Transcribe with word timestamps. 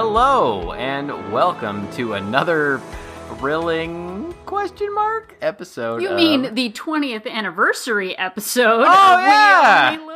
Hello 0.00 0.74
and 0.74 1.32
welcome 1.32 1.90
to 1.94 2.12
another 2.12 2.80
thrilling 3.30 4.32
question 4.46 4.94
mark 4.94 5.34
episode. 5.42 6.02
You 6.02 6.10
of 6.10 6.14
mean 6.14 6.54
the 6.54 6.70
20th 6.70 7.28
anniversary 7.28 8.16
episode? 8.16 8.84
Oh, 8.86 9.18
yeah. 9.18 9.90
We 9.90 9.96
Only 9.96 10.06
Look 10.06 10.06
Thin. 10.06 10.07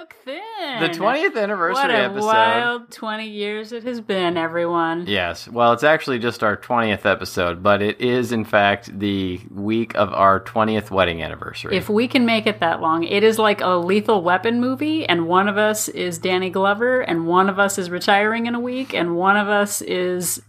The 0.81 0.89
20th 0.89 1.37
anniversary 1.37 1.75
What 1.75 1.91
a 1.91 1.97
episode? 2.05 2.27
wild 2.27 2.91
20 2.91 3.29
years 3.29 3.73
it 3.73 3.85
has 3.85 4.01
been, 4.01 4.37
everyone. 4.37 5.07
Yes. 5.07 5.49
Well, 5.49 5.73
it's 5.73 5.83
actually 5.85 6.19
just 6.19 6.43
our 6.43 6.57
20th 6.57 7.05
episode, 7.07 7.63
but 7.63 7.83
it 7.83 8.01
is 8.01 8.33
in 8.33 8.45
fact 8.45 8.99
the 8.99 9.41
week 9.51 9.95
of 9.95 10.13
our 10.13 10.41
20th 10.41 10.91
wedding 10.91 11.23
anniversary. 11.23 11.77
If 11.77 11.89
we 11.89 12.09
can 12.09 12.25
make 12.27 12.47
it 12.47 12.61
that 12.61 12.81
long, 12.81 13.05
it 13.05 13.23
is 13.23 13.39
like 13.39 13.61
a 13.61 13.77
lethal 13.77 14.23
weapon 14.23 14.61
movie, 14.61 15.07
and 15.07 15.27
one 15.27 15.49
of 15.49 15.59
us 15.59 15.89
is 15.89 16.19
Danny 16.19 16.51
Glover, 16.51 17.01
and 17.01 17.27
one 17.27 17.49
of 17.49 17.59
us 17.59 17.79
is 17.79 17.91
retiring 17.91 18.47
in 18.47 18.55
a 18.55 18.61
week, 18.61 18.95
and 18.95 19.17
one 19.17 19.37
of 19.37 19.49
us 19.49 19.83
is 19.83 20.43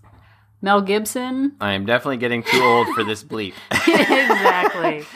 Mel 0.62 0.82
Gibson. 0.82 1.58
I 1.60 1.74
am 1.74 1.86
definitely 1.86 2.18
getting 2.18 2.44
too 2.44 2.62
old 2.62 2.88
for 2.96 3.04
this 3.04 3.24
bleep. 3.24 3.54
exactly. 3.72 5.06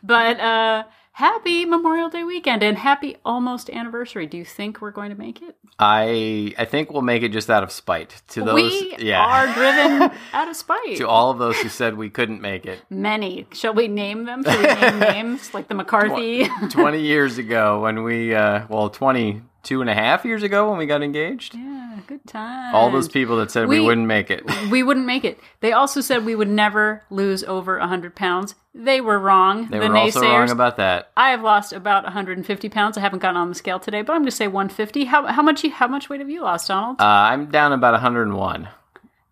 But 0.00 0.38
uh 0.38 0.84
happy 1.18 1.64
Memorial 1.64 2.08
Day 2.08 2.22
weekend 2.22 2.62
and 2.62 2.78
happy 2.78 3.16
almost 3.24 3.68
anniversary. 3.70 4.24
Do 4.24 4.36
you 4.36 4.44
think 4.44 4.80
we're 4.80 4.92
going 4.92 5.10
to 5.10 5.16
make 5.16 5.42
it? 5.42 5.56
I 5.76 6.54
I 6.56 6.64
think 6.64 6.92
we'll 6.92 7.02
make 7.02 7.24
it 7.24 7.30
just 7.30 7.50
out 7.50 7.64
of 7.64 7.72
spite 7.72 8.22
to 8.28 8.44
those 8.44 8.54
we 8.54 8.94
yeah. 9.00 9.24
are 9.24 9.52
driven 9.52 10.16
out 10.32 10.48
of 10.48 10.54
spite. 10.54 10.96
to 10.96 11.08
all 11.08 11.32
of 11.32 11.38
those 11.38 11.56
who 11.58 11.68
said 11.68 11.96
we 11.96 12.08
couldn't 12.08 12.40
make 12.40 12.66
it. 12.66 12.82
Many. 12.88 13.48
Shall 13.52 13.74
we 13.74 13.88
name 13.88 14.26
them? 14.26 14.44
Shall 14.44 14.58
we 14.58 14.80
name 14.80 14.98
names 15.12 15.52
like 15.52 15.66
the 15.66 15.74
McCarthy? 15.74 16.48
20 16.70 17.00
years 17.00 17.36
ago 17.36 17.80
when 17.80 18.04
we 18.04 18.32
uh 18.32 18.66
well 18.68 18.88
22 18.88 19.80
and 19.80 19.90
a 19.90 19.94
half 19.94 20.24
years 20.24 20.44
ago 20.44 20.68
when 20.70 20.78
we 20.78 20.86
got 20.86 21.02
engaged. 21.02 21.54
yeah, 21.56 21.77
good 22.06 22.24
time. 22.26 22.74
All 22.74 22.90
those 22.90 23.08
people 23.08 23.36
that 23.38 23.50
said 23.50 23.68
we, 23.68 23.80
We- 23.80 23.86
wouldn't 23.86 24.06
make 24.06 24.30
it. 24.30 24.42
We 24.70 24.82
wouldn't 24.82 25.06
make 25.06 25.24
it. 25.24 25.38
They 25.60 25.72
also 25.72 26.00
said 26.00 26.24
we 26.24 26.34
would 26.34 26.48
never 26.48 27.02
lose 27.10 27.42
over 27.44 27.78
100 27.78 28.14
pounds. 28.14 28.54
They 28.74 29.00
were 29.00 29.18
wrong. 29.18 29.68
They 29.68 29.78
the 29.78 29.88
were 29.88 29.96
also 29.96 30.20
naysayers. 30.22 30.38
wrong 30.38 30.50
about 30.50 30.76
that. 30.76 31.10
I 31.16 31.30
have 31.30 31.42
lost 31.42 31.72
about 31.72 32.04
150 32.04 32.68
pounds. 32.68 32.96
I 32.96 33.00
haven't 33.00 33.18
gotten 33.20 33.36
on 33.36 33.48
the 33.48 33.54
scale 33.54 33.80
today, 33.80 34.02
but 34.02 34.12
I'm 34.12 34.20
going 34.20 34.30
to 34.30 34.36
say 34.36 34.46
150. 34.46 35.04
How, 35.06 35.26
how 35.26 35.42
much 35.42 35.64
you, 35.64 35.70
how 35.70 35.88
much 35.88 36.08
weight 36.08 36.20
have 36.20 36.30
you 36.30 36.42
lost, 36.42 36.68
Donald? 36.68 37.00
Uh, 37.00 37.04
I'm 37.04 37.46
down 37.50 37.72
about 37.72 37.92
101. 37.94 38.68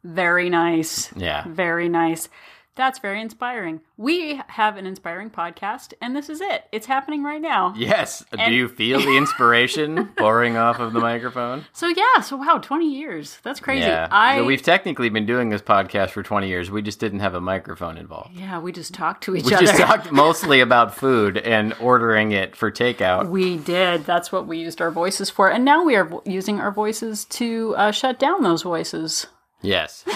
Very 0.05 0.49
nice. 0.51 1.13
Yeah. 1.17 1.45
Very 1.49 1.89
nice. 1.89 2.29
That's 2.77 2.99
very 2.99 3.21
inspiring. 3.23 3.81
We 3.97 4.41
have 4.49 4.77
an 4.77 4.87
inspiring 4.87 5.31
podcast, 5.31 5.95
and 6.03 6.15
this 6.15 6.29
is 6.29 6.43
it. 6.43 6.65
It's 6.73 6.87
happening 6.87 7.25
right 7.25 7.41
now. 7.41 7.73
Yes. 7.77 8.23
And- 8.33 8.51
Do 8.51 8.55
you 8.55 8.69
feel 8.69 9.01
the 9.01 9.17
inspiration 9.17 10.07
pouring 10.19 10.57
off 10.59 10.79
of 10.79 10.93
the 10.93 11.01
microphone? 11.01 11.65
So 11.73 11.89
yeah, 11.89 12.21
so 12.21 12.37
wow, 12.37 12.59
20 12.63 12.95
years. 12.95 13.39
That's 13.43 13.61
crazy. 13.61 13.87
Yeah. 13.87 14.09
I 14.11 14.37
So 14.37 14.45
we've 14.45 14.61
technically 14.63 15.09
been 15.09 15.25
doing 15.25 15.49
this 15.49 15.63
podcast 15.63 16.11
for 16.11 16.23
20 16.23 16.49
years. 16.49 16.71
We 16.71 16.83
just 16.83 17.01
didn't 17.01 17.21
have 17.21 17.35
a 17.35 17.41
microphone 17.41 17.97
involved. 17.97 18.37
Yeah, 18.37 18.61
we 18.61 18.73
just 18.73 18.93
talked 18.93 19.25
to 19.25 19.35
each 19.37 19.45
We 19.47 19.55
other. 19.55 19.63
We 19.65 19.67
just 19.69 19.81
talked 19.81 20.13
mostly 20.13 20.61
about 20.61 20.95
food 20.95 21.39
and 21.39 21.75
ordering 21.81 22.33
it 22.33 22.55
for 22.55 22.71
takeout. 22.71 23.29
we 23.31 23.57
did. 23.57 24.05
That's 24.05 24.31
what 24.31 24.47
we 24.47 24.59
used 24.59 24.83
our 24.83 24.91
voices 24.91 25.31
for. 25.31 25.51
And 25.51 25.65
now 25.65 25.83
we 25.83 25.97
are 25.97 26.11
using 26.27 26.61
our 26.61 26.71
voices 26.71 27.25
to 27.27 27.75
uh, 27.79 27.91
shut 27.91 28.19
down 28.19 28.43
those 28.43 28.63
voices. 28.63 29.27
Yes. 29.67 30.05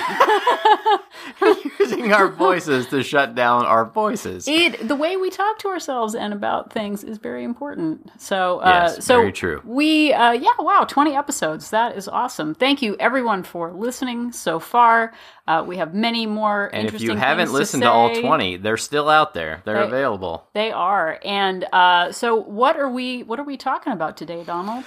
Using 1.81 2.13
our 2.13 2.29
voices 2.29 2.87
to 2.89 3.03
shut 3.03 3.35
down 3.35 3.65
our 3.65 3.85
voices. 3.85 4.47
It 4.47 4.87
the 4.87 4.95
way 4.95 5.17
we 5.17 5.31
talk 5.31 5.59
to 5.61 5.69
ourselves 5.69 6.15
and 6.15 6.33
about 6.33 6.73
things 6.73 7.03
is 7.05 7.19
very 7.19 7.45
important. 7.45 8.11
So, 8.19 8.61
uh, 8.61 8.91
Yes, 8.95 9.05
so 9.05 9.17
very 9.17 9.33
true. 9.33 9.61
We, 9.65 10.13
uh, 10.13 10.33
yeah, 10.33 10.51
wow, 10.59 10.85
twenty 10.85 11.15
episodes. 11.17 11.71
That 11.71 11.97
is 11.97 12.09
awesome. 12.09 12.55
Thank 12.55 12.83
you 12.83 12.97
everyone 13.01 13.43
for 13.43 13.73
listening 13.73 14.33
so 14.33 14.59
far. 14.61 15.13
Uh, 15.47 15.65
we 15.67 15.79
have 15.79 15.95
many 15.95 16.27
more. 16.27 16.71
And 16.73 16.87
if 16.87 17.01
you 17.01 17.15
haven't 17.17 17.53
listened 17.53 17.83
to, 17.83 17.91
all 17.91 18.15
20, 18.15 18.59
they're 18.59 18.77
still 18.77 19.09
out 19.09 19.35
there. 19.35 19.63
They're 19.65 19.81
They- 19.81 19.89
available. 19.89 20.47
They 20.53 20.71
are. 20.71 21.19
And 21.25 21.65
uh, 21.73 22.13
so, 22.13 22.37
what 22.37 22.77
are 22.77 22.89
we? 22.89 23.23
What 23.25 23.41
are 23.41 23.45
we 23.45 23.57
talking 23.57 23.93
about 23.93 24.17
today, 24.17 24.45
Donald? 24.45 24.85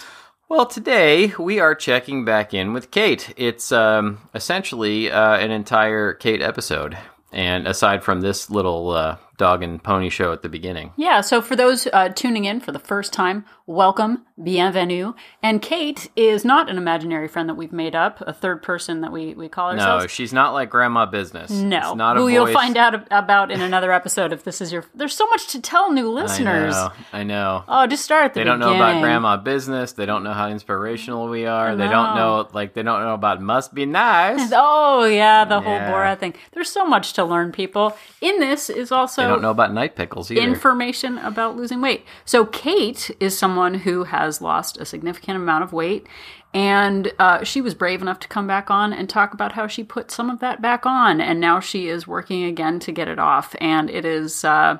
Well, 0.53 0.67
today 0.67 1.33
we 1.39 1.59
are 1.59 1.73
checking 1.73 2.25
back 2.25 2.53
in 2.53 2.73
with 2.73 2.91
Kate. 2.91 3.33
It's 3.37 3.71
um, 3.71 4.19
essentially 4.35 5.09
uh, 5.09 5.37
an 5.37 5.49
entire 5.49 6.13
Kate 6.13 6.43
episode. 6.43 6.95
And 7.31 7.67
aside 7.67 8.03
from 8.03 8.21
this 8.21 8.51
little 8.51 8.91
uh, 8.91 9.17
dog 9.37 9.63
and 9.63 9.83
pony 9.83 10.09
show 10.09 10.31
at 10.31 10.41
the 10.41 10.49
beginning. 10.49 10.91
Yeah. 10.95 11.21
So, 11.21 11.41
for 11.41 11.55
those 11.55 11.87
uh, 11.91 12.09
tuning 12.09 12.45
in 12.45 12.59
for 12.59 12.71
the 12.71 12.79
first 12.79 13.13
time, 13.13 13.45
welcome, 13.65 14.25
bienvenue. 14.41 15.13
And 15.41 15.61
Kate 15.61 16.09
is 16.15 16.45
not 16.45 16.69
an 16.69 16.77
imaginary 16.77 17.27
friend 17.27 17.49
that 17.49 17.55
we've 17.55 17.73
made 17.73 17.95
up, 17.95 18.21
a 18.21 18.33
third 18.33 18.61
person 18.61 19.01
that 19.01 19.11
we 19.11 19.33
we 19.33 19.49
call 19.49 19.71
ourselves. 19.71 20.03
No, 20.03 20.07
she's 20.07 20.33
not 20.33 20.53
like 20.53 20.69
Grandma 20.69 21.05
Business. 21.05 21.49
No, 21.51 21.77
It's 21.77 21.95
not 21.95 22.17
a 22.17 22.19
who 22.19 22.27
you'll 22.27 22.47
find 22.47 22.77
out 22.77 23.07
about 23.11 23.51
in 23.51 23.61
another 23.61 23.91
episode 23.91 24.31
if 24.33 24.43
this 24.43 24.61
is 24.61 24.71
your. 24.71 24.85
There's 24.93 25.15
so 25.15 25.27
much 25.27 25.47
to 25.47 25.61
tell 25.61 25.91
new 25.91 26.09
listeners. 26.09 26.75
I 26.75 26.87
know. 26.87 26.93
I 27.13 27.23
know. 27.23 27.63
Oh, 27.67 27.87
just 27.87 28.03
start 28.05 28.25
at 28.25 28.33
the 28.33 28.39
They 28.41 28.43
don't 28.43 28.59
know 28.59 28.75
about 28.75 29.01
grandma 29.01 29.37
business. 29.37 29.93
They 29.93 30.05
don't 30.05 30.23
know 30.23 30.33
how 30.33 30.49
inspirational 30.49 31.27
we 31.29 31.45
are. 31.45 31.75
They 31.75 31.87
don't 31.87 32.15
know. 32.15 32.47
like, 32.53 32.73
they 32.73 32.83
don't 32.83 33.01
know 33.01 33.13
about 33.13 33.41
must 33.41 33.73
be 33.73 33.85
nice. 33.85 34.51
Oh 34.65 35.05
yeah, 35.05 35.45
the 35.45 35.59
whole 35.59 35.73
Yeah. 35.73 35.91
Borat 35.91 36.19
thing. 36.19 36.33
There's 36.51 36.69
so 36.69 36.85
much 36.85 37.13
to 37.13 37.23
learn, 37.25 37.51
people. 37.51 37.97
In 38.21 38.39
this 38.39 38.69
is 38.69 38.91
also 38.91 39.22
They 39.23 39.31
don't 39.31 39.41
know 39.41 39.51
about 39.51 39.73
night 39.73 39.95
pickles 39.95 40.31
either. 40.31 40.41
information 40.41 41.17
about 41.19 41.55
losing 41.55 41.81
weight. 41.81 42.05
So 42.25 42.45
Kate 42.45 43.11
is 43.19 43.37
someone 43.37 43.73
who 43.73 44.05
has 44.05 44.41
lost 44.41 44.77
a 44.77 44.85
significant 44.85 45.37
amount 45.37 45.63
of 45.63 45.73
weight, 45.73 46.07
and 46.53 47.11
uh, 47.19 47.43
she 47.43 47.61
was 47.61 47.73
brave 47.73 48.01
enough 48.01 48.19
to 48.19 48.27
come 48.27 48.47
back 48.47 48.69
on 48.69 48.93
and 48.93 49.09
talk 49.09 49.33
about 49.33 49.53
how 49.53 49.67
she 49.67 49.83
put 49.83 50.11
some 50.11 50.29
of 50.29 50.39
that 50.39 50.61
back 50.61 50.85
on, 50.85 51.19
and 51.19 51.39
now 51.39 51.59
she 51.59 51.87
is 51.87 52.07
working 52.07 52.43
again 52.43 52.79
to 52.79 52.91
get 52.91 53.07
it 53.07 53.19
off. 53.19 53.55
And 53.59 53.89
it 53.89 54.05
is. 54.05 54.43
Uh, 54.43 54.77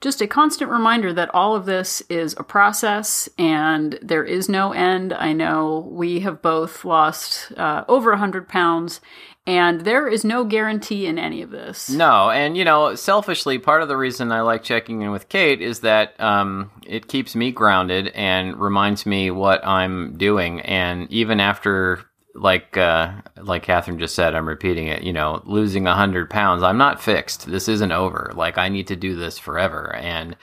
just 0.00 0.20
a 0.20 0.28
constant 0.28 0.70
reminder 0.70 1.12
that 1.12 1.34
all 1.34 1.56
of 1.56 1.66
this 1.66 2.02
is 2.08 2.34
a 2.38 2.44
process 2.44 3.28
and 3.36 3.98
there 4.00 4.24
is 4.24 4.48
no 4.48 4.72
end. 4.72 5.12
I 5.12 5.32
know 5.32 5.88
we 5.90 6.20
have 6.20 6.40
both 6.40 6.84
lost 6.84 7.52
uh, 7.56 7.84
over 7.88 8.10
100 8.10 8.48
pounds, 8.48 9.00
and 9.48 9.80
there 9.80 10.06
is 10.06 10.26
no 10.26 10.44
guarantee 10.44 11.06
in 11.06 11.18
any 11.18 11.40
of 11.40 11.50
this. 11.50 11.88
No, 11.88 12.28
and 12.28 12.54
you 12.54 12.66
know, 12.66 12.94
selfishly, 12.94 13.58
part 13.58 13.80
of 13.80 13.88
the 13.88 13.96
reason 13.96 14.30
I 14.30 14.42
like 14.42 14.62
checking 14.62 15.00
in 15.00 15.10
with 15.10 15.30
Kate 15.30 15.62
is 15.62 15.80
that 15.80 16.20
um, 16.20 16.70
it 16.86 17.08
keeps 17.08 17.34
me 17.34 17.50
grounded 17.50 18.08
and 18.08 18.60
reminds 18.60 19.06
me 19.06 19.30
what 19.30 19.66
I'm 19.66 20.18
doing. 20.18 20.60
And 20.60 21.10
even 21.10 21.40
after, 21.40 22.04
like, 22.34 22.76
uh, 22.76 23.10
like 23.40 23.62
Catherine 23.62 23.98
just 23.98 24.14
said, 24.14 24.34
I'm 24.34 24.46
repeating 24.46 24.88
it. 24.88 25.02
You 25.02 25.14
know, 25.14 25.40
losing 25.46 25.86
hundred 25.86 26.28
pounds, 26.28 26.62
I'm 26.62 26.76
not 26.76 27.02
fixed. 27.02 27.46
This 27.46 27.68
isn't 27.68 27.92
over. 27.92 28.32
Like, 28.34 28.58
I 28.58 28.68
need 28.68 28.88
to 28.88 28.96
do 28.96 29.16
this 29.16 29.38
forever. 29.38 29.96
And 29.96 30.36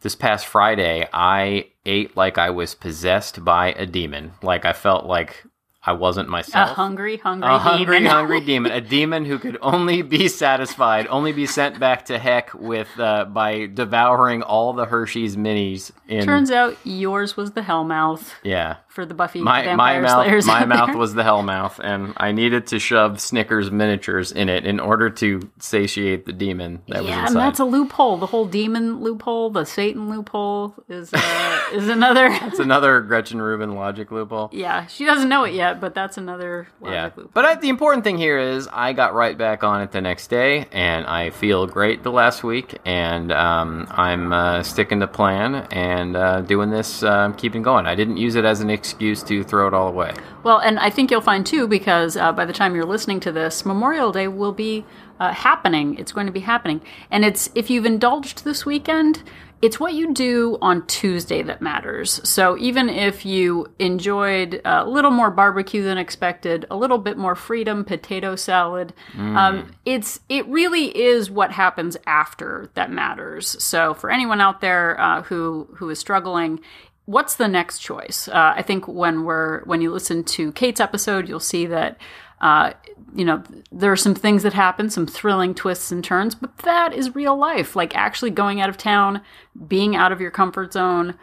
this 0.00 0.14
past 0.14 0.46
Friday, 0.46 1.06
I 1.12 1.66
ate 1.84 2.16
like 2.16 2.38
I 2.38 2.48
was 2.48 2.74
possessed 2.74 3.44
by 3.44 3.72
a 3.72 3.84
demon. 3.84 4.32
Like 4.42 4.64
I 4.64 4.72
felt 4.72 5.04
like 5.04 5.44
I 5.84 5.92
wasn't 5.92 6.28
myself. 6.28 6.70
A 6.70 6.74
hungry, 6.74 7.16
hungry, 7.16 7.48
a 7.48 7.58
hungry, 7.58 7.98
demon. 7.98 8.10
hungry 8.10 8.40
demon, 8.40 8.72
a 8.72 8.80
demon 8.80 9.24
who 9.24 9.38
could 9.38 9.58
only 9.60 10.02
be 10.02 10.28
satisfied, 10.28 11.08
only 11.08 11.32
be 11.32 11.44
sent 11.46 11.80
back 11.80 12.04
to 12.04 12.18
heck 12.20 12.54
with 12.54 12.88
uh, 13.00 13.24
by 13.24 13.66
devouring 13.66 14.42
all 14.42 14.72
the 14.74 14.84
Hershey's 14.86 15.36
minis. 15.36 15.90
In 16.06 16.24
Turns 16.24 16.52
out 16.52 16.76
yours 16.84 17.36
was 17.36 17.52
the 17.52 17.62
Hellmouth 17.62 18.32
yeah, 18.44 18.76
for 18.92 19.06
the 19.06 19.14
Buffy 19.14 19.40
my 19.40 19.74
my 19.74 19.98
mouth 20.00 20.26
Slayers. 20.26 20.46
my 20.46 20.64
mouth 20.66 20.88
there. 20.88 20.96
was 20.98 21.14
the 21.14 21.22
Hellmouth, 21.22 21.78
and 21.82 22.12
I 22.18 22.32
needed 22.32 22.66
to 22.68 22.78
shove 22.78 23.20
Snickers 23.20 23.70
miniatures 23.70 24.32
in 24.32 24.48
it 24.50 24.66
in 24.66 24.80
order 24.80 25.08
to 25.10 25.50
satiate 25.58 26.26
the 26.26 26.32
demon 26.32 26.82
that 26.88 26.98
was 27.02 27.08
yeah, 27.08 27.20
inside. 27.22 27.26
and 27.28 27.36
that's 27.36 27.58
a 27.58 27.64
loophole. 27.64 28.18
The 28.18 28.26
whole 28.26 28.44
demon 28.46 29.00
loophole, 29.00 29.48
the 29.50 29.64
Satan 29.64 30.10
loophole, 30.10 30.74
is 30.88 31.12
uh, 31.14 31.60
is 31.72 31.88
another. 31.88 32.28
It's 32.52 32.58
another 32.58 33.00
Gretchen 33.00 33.40
Rubin 33.40 33.74
logic 33.74 34.10
loophole. 34.10 34.50
yeah, 34.52 34.86
she 34.86 35.06
doesn't 35.06 35.28
know 35.30 35.44
it 35.44 35.54
yet, 35.54 35.80
but 35.80 35.94
that's 35.94 36.18
another 36.18 36.68
logic 36.80 36.94
Yeah, 36.94 37.04
loophole. 37.16 37.30
but 37.32 37.44
I, 37.46 37.54
the 37.54 37.70
important 37.70 38.04
thing 38.04 38.18
here 38.18 38.38
is 38.38 38.68
I 38.70 38.92
got 38.92 39.14
right 39.14 39.38
back 39.38 39.64
on 39.64 39.80
it 39.80 39.90
the 39.92 40.02
next 40.02 40.26
day, 40.28 40.66
and 40.70 41.06
I 41.06 41.30
feel 41.30 41.66
great 41.66 42.02
the 42.02 42.12
last 42.12 42.44
week, 42.44 42.78
and 42.84 43.32
um, 43.32 43.86
I'm 43.90 44.32
uh, 44.34 44.62
sticking 44.64 45.00
to 45.00 45.06
plan 45.06 45.54
and 45.70 46.14
uh, 46.14 46.40
doing 46.42 46.68
this, 46.70 47.02
uh, 47.02 47.32
keeping 47.38 47.62
going. 47.62 47.86
I 47.86 47.94
didn't 47.94 48.18
use 48.18 48.34
it 48.34 48.44
as 48.44 48.60
an 48.60 48.68
excuse 48.82 49.22
to 49.22 49.44
throw 49.44 49.68
it 49.68 49.74
all 49.74 49.86
away. 49.86 50.12
Well, 50.42 50.58
and 50.58 50.76
I 50.80 50.90
think 50.90 51.12
you'll 51.12 51.20
find 51.20 51.46
too, 51.46 51.68
because 51.68 52.16
uh, 52.16 52.32
by 52.32 52.44
the 52.44 52.52
time 52.52 52.74
you're 52.74 52.84
listening 52.84 53.20
to 53.20 53.30
this, 53.30 53.64
Memorial 53.64 54.10
Day 54.10 54.26
will 54.26 54.50
be 54.50 54.84
uh, 55.20 55.32
happening. 55.32 55.96
It's 56.00 56.10
going 56.10 56.26
to 56.26 56.32
be 56.32 56.40
happening. 56.40 56.80
And 57.08 57.24
it's 57.24 57.48
if 57.54 57.70
you've 57.70 57.86
indulged 57.86 58.42
this 58.44 58.66
weekend, 58.66 59.22
it's 59.60 59.78
what 59.78 59.94
you 59.94 60.12
do 60.12 60.58
on 60.60 60.84
Tuesday 60.88 61.40
that 61.44 61.62
matters. 61.62 62.20
So 62.28 62.58
even 62.58 62.88
if 62.88 63.24
you 63.24 63.68
enjoyed 63.78 64.60
a 64.64 64.84
little 64.84 65.12
more 65.12 65.30
barbecue 65.30 65.84
than 65.84 65.98
expected, 65.98 66.66
a 66.68 66.76
little 66.76 66.98
bit 66.98 67.16
more 67.16 67.36
freedom, 67.36 67.84
potato 67.84 68.34
salad, 68.34 68.92
um, 69.36 69.70
it's 69.84 70.18
it 70.28 70.44
really 70.48 70.86
is 70.86 71.30
what 71.30 71.52
happens 71.52 71.96
after 72.06 72.68
that 72.74 72.90
matters. 72.90 73.62
So 73.62 73.94
for 73.94 74.10
anyone 74.10 74.40
out 74.40 74.60
there 74.60 75.00
uh, 75.00 75.22
who 75.22 75.68
who 75.76 75.88
is 75.90 76.00
struggling, 76.00 76.58
what's 77.06 77.36
the 77.36 77.48
next 77.48 77.78
choice? 77.78 78.28
Uh, 78.28 78.54
I 78.56 78.62
think 78.62 78.86
when 78.88 79.24
we're 79.24 79.62
when 79.64 79.80
you 79.80 79.90
listen 79.90 80.24
to 80.24 80.52
Kate's 80.52 80.80
episode, 80.80 81.28
you'll 81.28 81.40
see 81.40 81.66
that 81.66 81.98
uh, 82.42 82.72
you 83.14 83.24
know, 83.24 83.42
there 83.70 83.92
are 83.92 83.96
some 83.96 84.14
things 84.14 84.42
that 84.42 84.52
happen, 84.52 84.90
some 84.90 85.06
thrilling 85.06 85.54
twists 85.54 85.92
and 85.92 86.02
turns, 86.02 86.34
but 86.34 86.58
that 86.58 86.92
is 86.92 87.14
real 87.14 87.36
life. 87.36 87.76
Like 87.76 87.94
actually 87.94 88.30
going 88.30 88.60
out 88.60 88.68
of 88.68 88.76
town, 88.76 89.22
being 89.68 89.94
out 89.94 90.12
of 90.12 90.20
your 90.20 90.32
comfort 90.32 90.72
zone, 90.72 91.14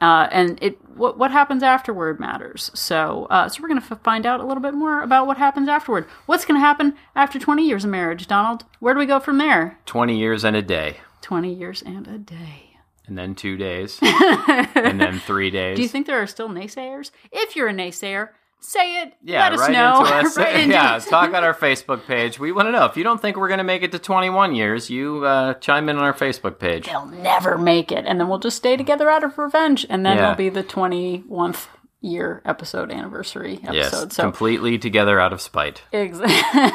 uh, 0.00 0.28
and 0.32 0.58
it 0.60 0.78
what 0.96 1.16
what 1.16 1.30
happens 1.30 1.62
afterward 1.62 2.18
matters. 2.18 2.70
So, 2.74 3.26
uh, 3.30 3.48
so 3.48 3.62
we're 3.62 3.68
going 3.68 3.80
to 3.80 3.86
f- 3.92 4.02
find 4.02 4.26
out 4.26 4.40
a 4.40 4.46
little 4.46 4.62
bit 4.62 4.74
more 4.74 5.02
about 5.02 5.26
what 5.28 5.38
happens 5.38 5.68
afterward. 5.68 6.06
What's 6.26 6.44
going 6.44 6.60
to 6.60 6.66
happen 6.66 6.94
after 7.14 7.38
20 7.38 7.66
years 7.66 7.84
of 7.84 7.90
marriage, 7.90 8.26
Donald? 8.26 8.64
Where 8.80 8.94
do 8.94 9.00
we 9.00 9.06
go 9.06 9.20
from 9.20 9.38
there? 9.38 9.78
20 9.86 10.18
years 10.18 10.44
and 10.44 10.56
a 10.56 10.62
day. 10.62 10.98
20 11.22 11.54
years 11.54 11.82
and 11.82 12.08
a 12.08 12.18
day. 12.18 12.73
And 13.06 13.18
then 13.18 13.34
two 13.34 13.56
days. 13.56 13.98
and 14.02 15.00
then 15.00 15.20
three 15.20 15.50
days. 15.50 15.76
Do 15.76 15.82
you 15.82 15.88
think 15.88 16.06
there 16.06 16.22
are 16.22 16.26
still 16.26 16.48
naysayers? 16.48 17.10
If 17.32 17.54
you're 17.54 17.68
a 17.68 17.72
naysayer, 17.74 18.30
say 18.60 19.02
it. 19.02 19.12
Yeah, 19.22 19.40
Let 19.42 19.52
us 19.52 19.60
right 19.60 19.72
know. 19.72 19.92
us. 20.04 20.36
Right 20.38 20.56
into 20.60 20.72
yeah, 20.74 20.94
us. 20.94 21.06
talk 21.06 21.34
on 21.34 21.44
our 21.44 21.52
Facebook 21.66 22.06
page. 22.06 22.38
We 22.38 22.50
want 22.50 22.68
to 22.68 22.72
know 22.72 22.86
if 22.86 22.96
you 22.96 23.04
don't 23.04 23.20
think 23.20 23.36
we're 23.36 23.48
going 23.48 23.58
to 23.58 23.64
make 23.64 23.82
it 23.82 23.92
to 23.92 23.98
21 23.98 24.54
years. 24.54 24.88
You 24.88 25.24
uh, 25.26 25.54
chime 25.54 25.90
in 25.90 25.98
on 25.98 26.02
our 26.04 26.14
Facebook 26.14 26.58
page. 26.58 26.86
They'll 26.86 27.04
never 27.04 27.58
make 27.58 27.92
it, 27.92 28.04
and 28.06 28.18
then 28.18 28.28
we'll 28.28 28.38
just 28.38 28.56
stay 28.56 28.76
together 28.76 29.10
out 29.10 29.22
of 29.22 29.36
revenge, 29.36 29.84
and 29.90 30.04
then 30.06 30.16
Yeah. 30.16 30.32
it'll 30.32 30.36
be 30.36 30.48
the 30.48 30.64
21th 30.64 31.66
year 32.04 32.42
episode 32.44 32.90
anniversary 32.92 33.54
episode. 33.64 33.74
Yes, 34.06 34.14
so 34.16 34.22
completely 34.22 34.78
together 34.78 35.18
out 35.18 35.32
of 35.32 35.40
spite. 35.40 35.82
Exactly. 35.92 36.70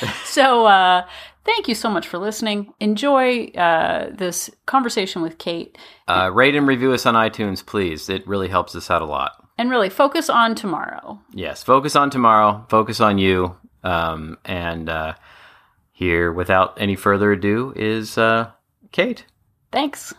so, 0.24 0.66
uh, 0.66 1.06
thank 1.44 1.68
you 1.68 1.74
so 1.74 1.90
much 1.90 2.08
for 2.08 2.18
listening. 2.18 2.72
Enjoy 2.80 3.46
uh, 3.48 4.10
this 4.12 4.50
conversation 4.66 5.22
with 5.22 5.38
Kate, 5.38 5.76
Uh, 6.08 6.30
rate 6.32 6.54
and 6.54 6.66
review 6.66 6.92
us 6.92 7.06
on 7.06 7.14
iTunes, 7.14 7.64
please. 7.64 8.08
It 8.08 8.26
really 8.26 8.48
helps 8.48 8.74
us 8.74 8.90
out 8.90 9.02
a 9.02 9.06
lot. 9.06 9.32
and 9.58 9.70
really 9.70 9.90
focus 9.90 10.30
on 10.30 10.54
tomorrow. 10.54 11.20
Yes, 11.32 11.62
focus 11.62 11.94
on 11.94 12.10
tomorrow. 12.10 12.64
Focus 12.68 13.00
on 13.00 13.18
you. 13.18 13.56
Um, 13.84 14.38
and 14.44 14.88
uh, 14.88 15.14
here, 15.92 16.32
without 16.32 16.80
any 16.80 16.96
further 16.96 17.32
ado, 17.32 17.72
is 17.76 18.16
uh, 18.16 18.50
Kate. 18.92 19.26
Thanks. 19.70 20.14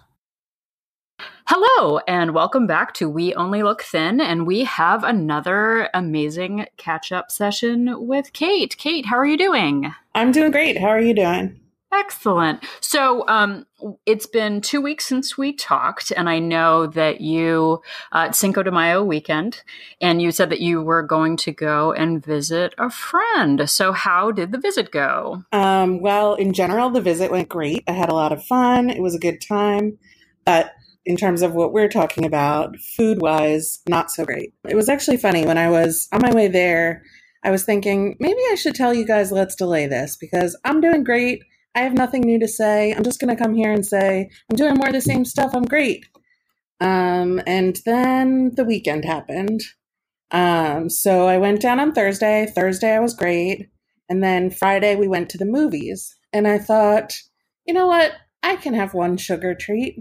Hello, 1.45 1.99
and 2.07 2.33
welcome 2.33 2.67
back 2.67 2.93
to 2.93 3.09
We 3.09 3.33
Only 3.33 3.63
Look 3.63 3.81
Thin, 3.83 4.21
and 4.21 4.47
we 4.47 4.63
have 4.63 5.03
another 5.03 5.89
amazing 5.93 6.67
catch 6.77 7.11
up 7.11 7.29
session 7.29 8.07
with 8.07 8.31
Kate. 8.31 8.77
Kate, 8.77 9.05
how 9.05 9.17
are 9.17 9.25
you 9.25 9.37
doing? 9.37 9.93
I'm 10.15 10.31
doing 10.31 10.51
great. 10.51 10.77
How 10.77 10.87
are 10.87 11.01
you 11.01 11.13
doing? 11.13 11.59
Excellent. 11.91 12.63
So, 12.79 13.27
um, 13.27 13.65
it's 14.05 14.25
been 14.25 14.61
two 14.61 14.79
weeks 14.79 15.05
since 15.05 15.37
we 15.37 15.51
talked, 15.51 16.13
and 16.15 16.29
I 16.29 16.39
know 16.39 16.87
that 16.87 17.19
you 17.19 17.81
uh, 18.13 18.31
Cinco 18.31 18.63
de 18.63 18.71
Mayo 18.71 19.03
weekend, 19.03 19.63
and 19.99 20.21
you 20.21 20.31
said 20.31 20.49
that 20.49 20.61
you 20.61 20.81
were 20.81 21.03
going 21.03 21.35
to 21.37 21.51
go 21.51 21.91
and 21.91 22.25
visit 22.25 22.73
a 22.77 22.89
friend. 22.89 23.69
So, 23.69 23.91
how 23.91 24.31
did 24.31 24.53
the 24.53 24.59
visit 24.59 24.91
go? 24.91 25.43
Um, 25.51 26.01
well, 26.01 26.35
in 26.35 26.53
general, 26.53 26.89
the 26.89 27.01
visit 27.01 27.31
went 27.31 27.49
great. 27.49 27.83
I 27.85 27.91
had 27.91 28.09
a 28.09 28.15
lot 28.15 28.31
of 28.31 28.45
fun. 28.45 28.89
It 28.89 29.01
was 29.01 29.13
a 29.13 29.19
good 29.19 29.41
time. 29.41 29.97
But 30.45 30.73
in 31.05 31.17
terms 31.17 31.41
of 31.41 31.53
what 31.53 31.73
we're 31.73 31.89
talking 31.89 32.25
about, 32.25 32.77
food 32.79 33.21
wise, 33.21 33.81
not 33.87 34.11
so 34.11 34.25
great. 34.25 34.53
It 34.67 34.75
was 34.75 34.89
actually 34.89 35.17
funny 35.17 35.45
when 35.45 35.57
I 35.57 35.69
was 35.69 36.07
on 36.13 36.21
my 36.21 36.33
way 36.33 36.47
there. 36.47 37.03
I 37.43 37.51
was 37.51 37.65
thinking 37.65 38.15
maybe 38.19 38.39
I 38.51 38.55
should 38.55 38.75
tell 38.75 38.93
you 38.93 39.05
guys 39.05 39.31
let's 39.31 39.55
delay 39.55 39.85
this 39.85 40.15
because 40.15 40.57
I'm 40.63 40.79
doing 40.79 41.03
great. 41.03 41.43
I 41.75 41.81
have 41.81 41.93
nothing 41.93 42.21
new 42.21 42.39
to 42.39 42.47
say. 42.47 42.93
I'm 42.93 43.03
just 43.03 43.19
going 43.19 43.35
to 43.35 43.41
come 43.41 43.53
here 43.53 43.71
and 43.71 43.85
say 43.85 44.29
I'm 44.49 44.55
doing 44.55 44.75
more 44.75 44.87
of 44.87 44.93
the 44.93 45.01
same 45.01 45.25
stuff. 45.25 45.51
I'm 45.53 45.65
great. 45.65 46.05
Um, 46.79 47.41
and 47.45 47.79
then 47.85 48.51
the 48.55 48.63
weekend 48.63 49.05
happened. 49.05 49.61
Um, 50.31 50.89
so 50.89 51.27
I 51.27 51.37
went 51.37 51.61
down 51.61 51.79
on 51.79 51.93
Thursday. 51.93 52.45
Thursday 52.53 52.95
I 52.95 52.99
was 52.99 53.13
great. 53.13 53.69
And 54.09 54.23
then 54.23 54.51
Friday 54.51 54.95
we 54.95 55.07
went 55.07 55.29
to 55.29 55.37
the 55.37 55.45
movies. 55.45 56.15
And 56.31 56.47
I 56.47 56.59
thought, 56.59 57.13
you 57.65 57.73
know 57.73 57.87
what? 57.87 58.13
I 58.41 58.55
can 58.55 58.73
have 58.73 58.93
one 58.93 59.17
sugar 59.17 59.55
treat. 59.55 59.97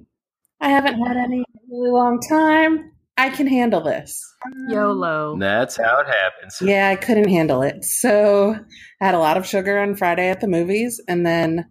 I 0.63 0.69
haven't 0.69 1.05
had 1.05 1.17
any 1.17 1.39
in 1.39 1.43
a 1.43 1.77
really 1.77 1.91
long 1.91 2.21
time. 2.21 2.93
I 3.17 3.29
can 3.31 3.47
handle 3.47 3.83
this. 3.83 4.25
YOLO. 4.69 5.37
That's 5.39 5.77
how 5.77 5.99
it 5.99 6.07
happens. 6.07 6.59
Yeah, 6.63 6.89
I 6.89 6.97
couldn't 6.97 7.29
handle 7.29 7.63
it. 7.63 7.85
So 7.85 8.57
I 9.01 9.05
had 9.05 9.15
a 9.15 9.19
lot 9.19 9.37
of 9.37 9.47
sugar 9.47 9.79
on 9.79 9.97
Friday 9.97 10.29
at 10.31 10.41
the 10.41 10.49
movies. 10.49 11.01
And 11.09 11.27
then 11.27 11.67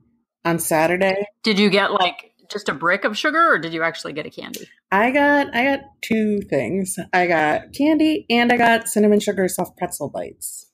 on 0.46 0.60
Saturday, 0.60 1.26
Did 1.44 1.58
you 1.58 1.70
get 1.70 1.92
like 1.94 2.34
just 2.50 2.68
a 2.70 2.74
brick 2.74 3.06
of 3.06 3.18
sugar, 3.18 3.54
or 3.54 3.60
did 3.60 3.74
you 3.74 3.82
actually 3.82 4.14
get 4.14 4.26
a 4.26 4.30
candy? 4.30 4.68
I 4.92 5.12
got 5.12 5.56
I 5.56 5.64
got 5.64 5.80
two 6.02 6.42
things. 6.50 7.00
I 7.14 7.28
got 7.28 7.74
candy 7.74 8.26
and 8.30 8.52
I 8.52 8.58
got 8.58 8.90
cinnamon 8.90 9.22
sugar 9.22 9.48
soft 9.48 9.78
pretzel 9.78 10.10
bites. 10.10 10.70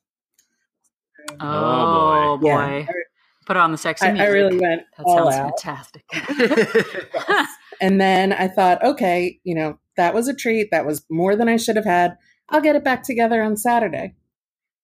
Oh, 1.29 1.35
oh 1.39 2.37
boy! 2.41 2.47
Yeah. 2.47 2.85
Put 3.45 3.57
on 3.57 3.71
the 3.71 3.77
sexy 3.77 4.07
I, 4.07 4.25
I 4.25 4.27
really 4.27 4.59
went 4.59 4.81
that 4.97 5.05
all 5.05 5.31
sounds 5.31 5.35
out. 5.35 5.61
fantastic. 5.61 6.03
And 7.81 7.99
then 8.01 8.33
I 8.33 8.47
thought, 8.47 8.83
okay, 8.83 9.39
you 9.43 9.55
know, 9.55 9.79
that 9.97 10.13
was 10.13 10.27
a 10.27 10.33
treat. 10.35 10.69
That 10.71 10.85
was 10.85 11.03
more 11.09 11.35
than 11.35 11.49
I 11.49 11.57
should 11.57 11.75
have 11.75 11.85
had. 11.85 12.17
I'll 12.49 12.61
get 12.61 12.75
it 12.75 12.83
back 12.83 13.03
together 13.03 13.41
on 13.43 13.57
Saturday. 13.57 14.15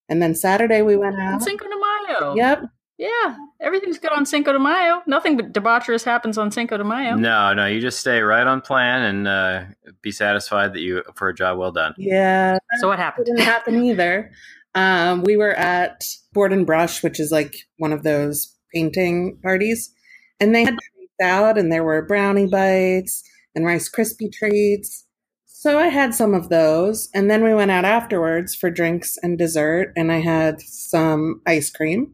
And 0.08 0.22
then 0.22 0.34
Saturday 0.34 0.82
we 0.82 0.96
went 0.96 1.18
out. 1.18 1.42
Cinco 1.42 1.64
de 1.66 1.74
Mayo. 1.76 2.34
Yep. 2.34 2.64
Yeah, 2.96 3.36
everything's 3.60 3.98
good 3.98 4.12
on 4.12 4.24
Cinco 4.24 4.52
de 4.52 4.58
Mayo. 4.60 5.02
Nothing 5.06 5.36
but 5.36 5.52
debaucherous 5.52 6.04
happens 6.04 6.38
on 6.38 6.52
Cinco 6.52 6.76
de 6.76 6.84
Mayo. 6.84 7.16
No, 7.16 7.52
no, 7.52 7.66
you 7.66 7.80
just 7.80 7.98
stay 7.98 8.20
right 8.20 8.46
on 8.46 8.60
plan 8.60 9.02
and 9.02 9.26
uh, 9.26 9.64
be 10.00 10.12
satisfied 10.12 10.74
that 10.74 10.80
you 10.80 11.02
for 11.16 11.28
a 11.28 11.34
job 11.34 11.58
well 11.58 11.72
done. 11.72 11.94
Yeah. 11.98 12.56
So 12.78 12.86
what 12.88 13.00
It 13.00 13.02
happened? 13.02 13.26
didn't 13.26 13.40
happen 13.40 13.82
either. 13.82 14.30
Um, 14.76 15.24
we 15.24 15.36
were 15.36 15.54
at 15.54 16.04
Board 16.32 16.52
and 16.52 16.64
Brush, 16.64 17.02
which 17.02 17.18
is 17.18 17.32
like 17.32 17.56
one 17.78 17.92
of 17.92 18.04
those 18.04 18.54
painting 18.72 19.38
parties, 19.42 19.92
and 20.38 20.54
they 20.54 20.62
had 20.64 20.76
out, 21.22 21.58
and 21.58 21.72
there 21.72 21.84
were 21.84 22.06
brownie 22.06 22.46
bites 22.46 23.22
and 23.54 23.64
Rice 23.64 23.90
Krispie 23.90 24.32
treats. 24.32 25.06
So 25.46 25.78
I 25.78 25.86
had 25.86 26.14
some 26.14 26.34
of 26.34 26.50
those, 26.50 27.08
and 27.14 27.30
then 27.30 27.42
we 27.42 27.54
went 27.54 27.70
out 27.70 27.84
afterwards 27.84 28.54
for 28.54 28.70
drinks 28.70 29.16
and 29.22 29.38
dessert, 29.38 29.92
and 29.96 30.12
I 30.12 30.20
had 30.20 30.60
some 30.60 31.40
ice 31.46 31.70
cream. 31.70 32.12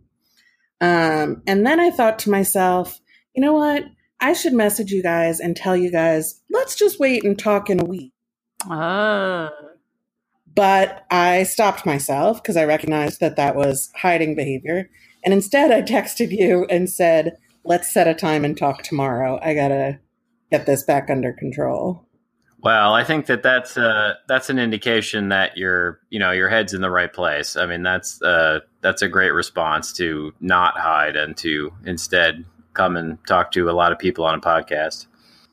Um, 0.80 1.42
and 1.46 1.66
then 1.66 1.80
I 1.80 1.90
thought 1.90 2.18
to 2.20 2.30
myself, 2.30 3.00
you 3.34 3.42
know 3.42 3.52
what? 3.52 3.84
I 4.20 4.34
should 4.34 4.52
message 4.52 4.92
you 4.92 5.02
guys 5.02 5.40
and 5.40 5.56
tell 5.56 5.76
you 5.76 5.90
guys, 5.90 6.40
let's 6.50 6.76
just 6.76 7.00
wait 7.00 7.24
and 7.24 7.38
talk 7.38 7.70
in 7.70 7.80
a 7.80 7.84
week. 7.84 8.12
Uh, 8.70 9.48
But 10.54 11.06
I 11.10 11.44
stopped 11.44 11.86
myself 11.86 12.42
because 12.42 12.56
I 12.56 12.64
recognized 12.64 13.20
that 13.20 13.36
that 13.36 13.56
was 13.56 13.90
hiding 13.96 14.34
behavior. 14.34 14.90
And 15.24 15.32
instead, 15.32 15.70
I 15.70 15.82
texted 15.96 16.30
you 16.30 16.66
and 16.70 16.88
said, 16.88 17.36
let's 17.64 17.92
set 17.92 18.08
a 18.08 18.14
time 18.14 18.44
and 18.44 18.56
talk 18.56 18.82
tomorrow. 18.82 19.38
I 19.42 19.54
got 19.54 19.68
to 19.68 19.98
get 20.50 20.66
this 20.66 20.82
back 20.82 21.10
under 21.10 21.32
control. 21.32 22.06
Well, 22.62 22.92
I 22.92 23.04
think 23.04 23.26
that 23.26 23.42
that's 23.42 23.78
uh, 23.78 24.14
that's 24.28 24.50
an 24.50 24.58
indication 24.58 25.30
that 25.30 25.56
your 25.56 26.00
you 26.10 26.18
know 26.18 26.30
your 26.30 26.50
head's 26.50 26.74
in 26.74 26.82
the 26.82 26.90
right 26.90 27.10
place. 27.10 27.56
I 27.56 27.64
mean, 27.64 27.82
that's 27.82 28.20
uh, 28.20 28.60
that's 28.82 29.00
a 29.00 29.08
great 29.08 29.30
response 29.30 29.92
to 29.94 30.32
not 30.40 30.78
hide 30.78 31.16
and 31.16 31.34
to 31.38 31.72
instead 31.86 32.44
come 32.74 32.96
and 32.96 33.18
talk 33.26 33.52
to 33.52 33.70
a 33.70 33.72
lot 33.72 33.92
of 33.92 33.98
people 33.98 34.24
on 34.24 34.34
a 34.34 34.40
podcast. 34.40 35.06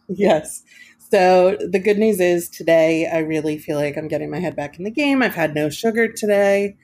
Yes. 0.09 0.63
So 1.09 1.57
the 1.61 1.79
good 1.79 1.97
news 1.97 2.19
is 2.19 2.49
today, 2.49 3.07
I 3.07 3.19
really 3.19 3.57
feel 3.57 3.77
like 3.77 3.97
I'm 3.97 4.09
getting 4.09 4.29
my 4.29 4.39
head 4.39 4.57
back 4.57 4.77
in 4.77 4.83
the 4.83 4.91
game. 4.91 5.23
I've 5.23 5.35
had 5.35 5.55
no 5.55 5.69
sugar 5.69 6.11
today. 6.11 6.75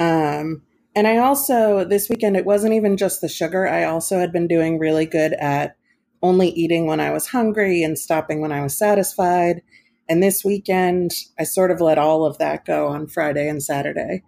Um, 0.00 0.62
and 0.98 1.06
I 1.06 1.18
also, 1.18 1.84
this 1.84 2.08
weekend, 2.08 2.36
it 2.36 2.44
wasn't 2.44 2.74
even 2.74 2.96
just 2.96 3.20
the 3.20 3.28
sugar. 3.28 3.68
I 3.68 3.84
also 3.84 4.18
had 4.18 4.32
been 4.32 4.48
doing 4.48 4.80
really 4.80 5.06
good 5.06 5.32
at 5.34 5.76
only 6.24 6.48
eating 6.48 6.86
when 6.86 6.98
I 6.98 7.12
was 7.12 7.28
hungry 7.28 7.84
and 7.84 7.96
stopping 7.96 8.40
when 8.40 8.50
I 8.50 8.64
was 8.64 8.76
satisfied. 8.76 9.62
And 10.08 10.20
this 10.20 10.44
weekend, 10.44 11.12
I 11.38 11.44
sort 11.44 11.70
of 11.70 11.80
let 11.80 11.98
all 11.98 12.26
of 12.26 12.38
that 12.38 12.64
go 12.64 12.88
on 12.88 13.06
Friday 13.06 13.48
and 13.48 13.62
Saturday. 13.62 14.24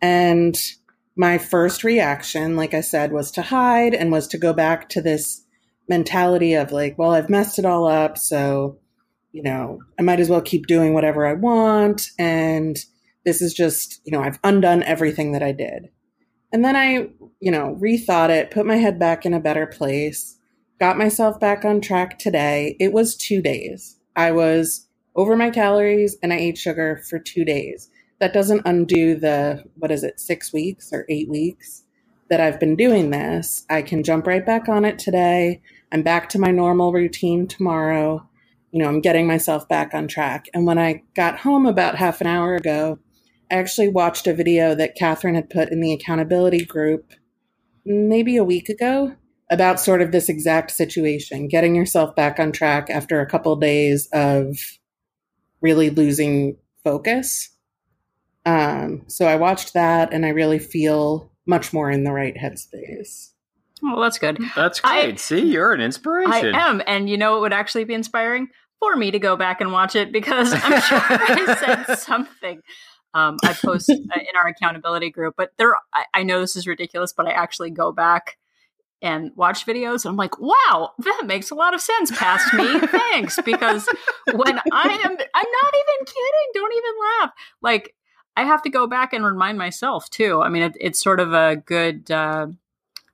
And 0.00 0.56
my 1.14 1.36
first 1.36 1.84
reaction, 1.84 2.56
like 2.56 2.72
I 2.72 2.80
said, 2.80 3.12
was 3.12 3.30
to 3.32 3.42
hide 3.42 3.92
and 3.92 4.10
was 4.10 4.26
to 4.28 4.38
go 4.38 4.54
back 4.54 4.88
to 4.88 5.02
this 5.02 5.44
mentality 5.90 6.54
of 6.54 6.72
like, 6.72 6.98
well, 6.98 7.10
I've 7.10 7.28
messed 7.28 7.58
it 7.58 7.66
all 7.66 7.86
up. 7.86 8.16
So, 8.16 8.78
you 9.32 9.42
know, 9.42 9.80
I 9.98 10.02
might 10.02 10.20
as 10.20 10.30
well 10.30 10.40
keep 10.40 10.68
doing 10.68 10.94
whatever 10.94 11.26
I 11.26 11.34
want. 11.34 12.08
And 12.18 12.78
this 13.26 13.42
is 13.42 13.52
just, 13.52 14.00
you 14.06 14.12
know, 14.12 14.22
I've 14.22 14.38
undone 14.42 14.82
everything 14.84 15.32
that 15.32 15.42
I 15.42 15.52
did. 15.52 15.90
And 16.54 16.64
then 16.64 16.76
I, 16.76 17.08
you 17.40 17.50
know, 17.50 17.76
rethought 17.80 18.30
it, 18.30 18.52
put 18.52 18.64
my 18.64 18.76
head 18.76 18.96
back 18.96 19.26
in 19.26 19.34
a 19.34 19.40
better 19.40 19.66
place, 19.66 20.38
got 20.78 20.96
myself 20.96 21.40
back 21.40 21.64
on 21.64 21.80
track 21.80 22.16
today. 22.16 22.76
It 22.78 22.92
was 22.92 23.16
two 23.16 23.42
days. 23.42 23.98
I 24.14 24.30
was 24.30 24.86
over 25.16 25.34
my 25.34 25.50
calories 25.50 26.16
and 26.22 26.32
I 26.32 26.36
ate 26.36 26.56
sugar 26.56 27.02
for 27.10 27.18
two 27.18 27.44
days. 27.44 27.90
That 28.20 28.32
doesn't 28.32 28.62
undo 28.64 29.16
the, 29.16 29.64
what 29.78 29.90
is 29.90 30.04
it, 30.04 30.20
six 30.20 30.52
weeks 30.52 30.92
or 30.92 31.04
eight 31.08 31.28
weeks 31.28 31.82
that 32.30 32.40
I've 32.40 32.60
been 32.60 32.76
doing 32.76 33.10
this. 33.10 33.66
I 33.68 33.82
can 33.82 34.04
jump 34.04 34.24
right 34.24 34.46
back 34.46 34.68
on 34.68 34.84
it 34.84 34.96
today. 34.96 35.60
I'm 35.90 36.04
back 36.04 36.28
to 36.30 36.38
my 36.38 36.52
normal 36.52 36.92
routine 36.92 37.48
tomorrow. 37.48 38.28
You 38.70 38.80
know, 38.80 38.88
I'm 38.88 39.00
getting 39.00 39.26
myself 39.26 39.68
back 39.68 39.92
on 39.92 40.06
track. 40.06 40.46
And 40.54 40.66
when 40.66 40.78
I 40.78 41.02
got 41.16 41.40
home 41.40 41.66
about 41.66 41.96
half 41.96 42.20
an 42.20 42.28
hour 42.28 42.54
ago, 42.54 43.00
I 43.54 43.58
actually 43.58 43.86
watched 43.88 44.26
a 44.26 44.34
video 44.34 44.74
that 44.74 44.96
Catherine 44.96 45.36
had 45.36 45.48
put 45.48 45.68
in 45.70 45.78
the 45.80 45.92
accountability 45.92 46.64
group 46.64 47.12
maybe 47.86 48.36
a 48.36 48.42
week 48.42 48.68
ago 48.68 49.14
about 49.48 49.78
sort 49.78 50.02
of 50.02 50.10
this 50.10 50.28
exact 50.28 50.72
situation, 50.72 51.46
getting 51.46 51.76
yourself 51.76 52.16
back 52.16 52.40
on 52.40 52.50
track 52.50 52.90
after 52.90 53.20
a 53.20 53.26
couple 53.30 53.52
of 53.52 53.60
days 53.60 54.08
of 54.12 54.56
really 55.60 55.88
losing 55.88 56.56
focus. 56.82 57.50
Um, 58.44 59.04
so 59.06 59.26
I 59.26 59.36
watched 59.36 59.72
that 59.74 60.12
and 60.12 60.26
I 60.26 60.30
really 60.30 60.58
feel 60.58 61.30
much 61.46 61.72
more 61.72 61.88
in 61.92 62.02
the 62.02 62.10
right 62.10 62.34
headspace. 62.34 63.30
Well, 63.80 64.00
that's 64.00 64.18
good. 64.18 64.36
That's 64.56 64.80
great. 64.80 65.14
I- 65.14 65.16
See, 65.16 65.46
you're 65.52 65.72
an 65.72 65.80
inspiration. 65.80 66.56
I 66.56 66.68
am, 66.70 66.82
and 66.88 67.08
you 67.08 67.16
know 67.16 67.32
what 67.34 67.42
would 67.42 67.52
actually 67.52 67.84
be 67.84 67.94
inspiring 67.94 68.48
for 68.80 68.96
me 68.96 69.12
to 69.12 69.20
go 69.20 69.36
back 69.36 69.60
and 69.60 69.70
watch 69.70 69.94
it 69.94 70.10
because 70.10 70.52
I'm 70.52 70.80
sure 70.80 71.00
I 71.00 71.84
said 71.86 71.94
something. 71.98 72.60
Um, 73.14 73.36
I 73.44 73.52
post 73.54 73.88
uh, 73.90 73.94
in 73.94 74.36
our 74.36 74.48
accountability 74.48 75.10
group, 75.10 75.34
but 75.36 75.52
there, 75.56 75.76
I, 75.92 76.04
I 76.12 76.22
know 76.24 76.40
this 76.40 76.56
is 76.56 76.66
ridiculous, 76.66 77.12
but 77.12 77.26
I 77.26 77.30
actually 77.30 77.70
go 77.70 77.92
back 77.92 78.36
and 79.00 79.30
watch 79.36 79.66
videos. 79.66 80.04
And 80.04 80.12
I'm 80.12 80.16
like, 80.16 80.40
wow, 80.40 80.92
that 80.98 81.22
makes 81.26 81.50
a 81.50 81.54
lot 81.54 81.74
of 81.74 81.80
sense 81.80 82.10
past 82.16 82.52
me. 82.54 82.80
Thanks, 82.86 83.38
because 83.44 83.86
when 84.32 84.58
I 84.72 84.88
am, 85.04 85.10
I'm 85.10 85.16
not 85.16 85.74
even 85.74 86.06
kidding. 86.06 86.48
Don't 86.54 86.72
even 86.72 86.92
laugh. 87.20 87.30
Like 87.60 87.94
I 88.36 88.44
have 88.44 88.62
to 88.62 88.70
go 88.70 88.86
back 88.86 89.12
and 89.12 89.24
remind 89.24 89.58
myself 89.58 90.08
too. 90.10 90.42
I 90.42 90.48
mean, 90.48 90.62
it, 90.62 90.76
it's 90.80 91.00
sort 91.00 91.20
of 91.20 91.32
a 91.32 91.56
good, 91.56 92.10
uh, 92.10 92.48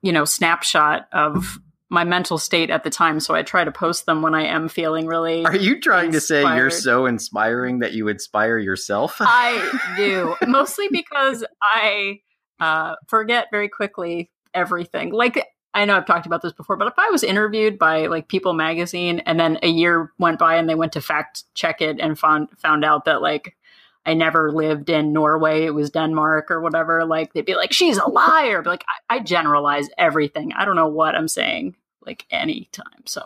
you 0.01 0.11
know, 0.11 0.25
snapshot 0.25 1.07
of 1.11 1.59
my 1.91 2.05
mental 2.05 2.37
state 2.37 2.69
at 2.69 2.85
the 2.85 2.89
time. 2.89 3.19
So 3.19 3.35
I 3.35 3.43
try 3.43 3.65
to 3.65 3.71
post 3.71 4.05
them 4.05 4.21
when 4.21 4.33
I 4.33 4.45
am 4.45 4.69
feeling 4.69 5.07
really. 5.07 5.43
Are 5.43 5.55
you 5.55 5.79
trying 5.79 6.13
to 6.13 6.21
say 6.21 6.41
you're 6.41 6.71
so 6.71 7.05
inspiring 7.05 7.79
that 7.79 7.91
you 7.91 8.07
inspire 8.07 8.57
yourself? 8.57 9.17
I 9.19 9.93
do 9.97 10.35
mostly 10.47 10.87
because 10.89 11.43
I 11.61 12.21
uh, 12.61 12.95
forget 13.07 13.47
very 13.51 13.67
quickly 13.67 14.31
everything. 14.53 15.11
Like 15.11 15.45
I 15.73 15.83
know 15.83 15.97
I've 15.97 16.05
talked 16.05 16.25
about 16.25 16.41
this 16.41 16.53
before, 16.53 16.77
but 16.77 16.87
if 16.87 16.97
I 16.97 17.09
was 17.09 17.23
interviewed 17.23 17.77
by 17.77 18.07
like 18.07 18.29
People 18.29 18.53
Magazine 18.53 19.19
and 19.25 19.37
then 19.37 19.59
a 19.61 19.67
year 19.67 20.13
went 20.17 20.39
by 20.39 20.55
and 20.55 20.69
they 20.69 20.75
went 20.75 20.93
to 20.93 21.01
fact 21.01 21.43
check 21.55 21.81
it 21.81 21.99
and 21.99 22.17
found 22.17 22.47
found 22.57 22.85
out 22.85 23.03
that 23.03 23.21
like 23.21 23.57
I 24.05 24.13
never 24.13 24.49
lived 24.49 24.89
in 24.89 25.11
Norway, 25.11 25.65
it 25.65 25.75
was 25.75 25.91
Denmark 25.91 26.49
or 26.49 26.61
whatever, 26.61 27.03
like 27.05 27.33
they'd 27.33 27.45
be 27.45 27.55
like, 27.55 27.73
"She's 27.73 27.97
a 27.97 28.07
liar." 28.09 28.61
But 28.61 28.69
like 28.71 28.85
I, 29.09 29.17
I 29.17 29.19
generalize 29.19 29.89
everything. 29.97 30.53
I 30.53 30.63
don't 30.63 30.77
know 30.77 30.87
what 30.87 31.15
I'm 31.15 31.27
saying 31.27 31.75
like 32.05 32.25
any 32.31 32.69
time. 32.71 33.03
So. 33.05 33.21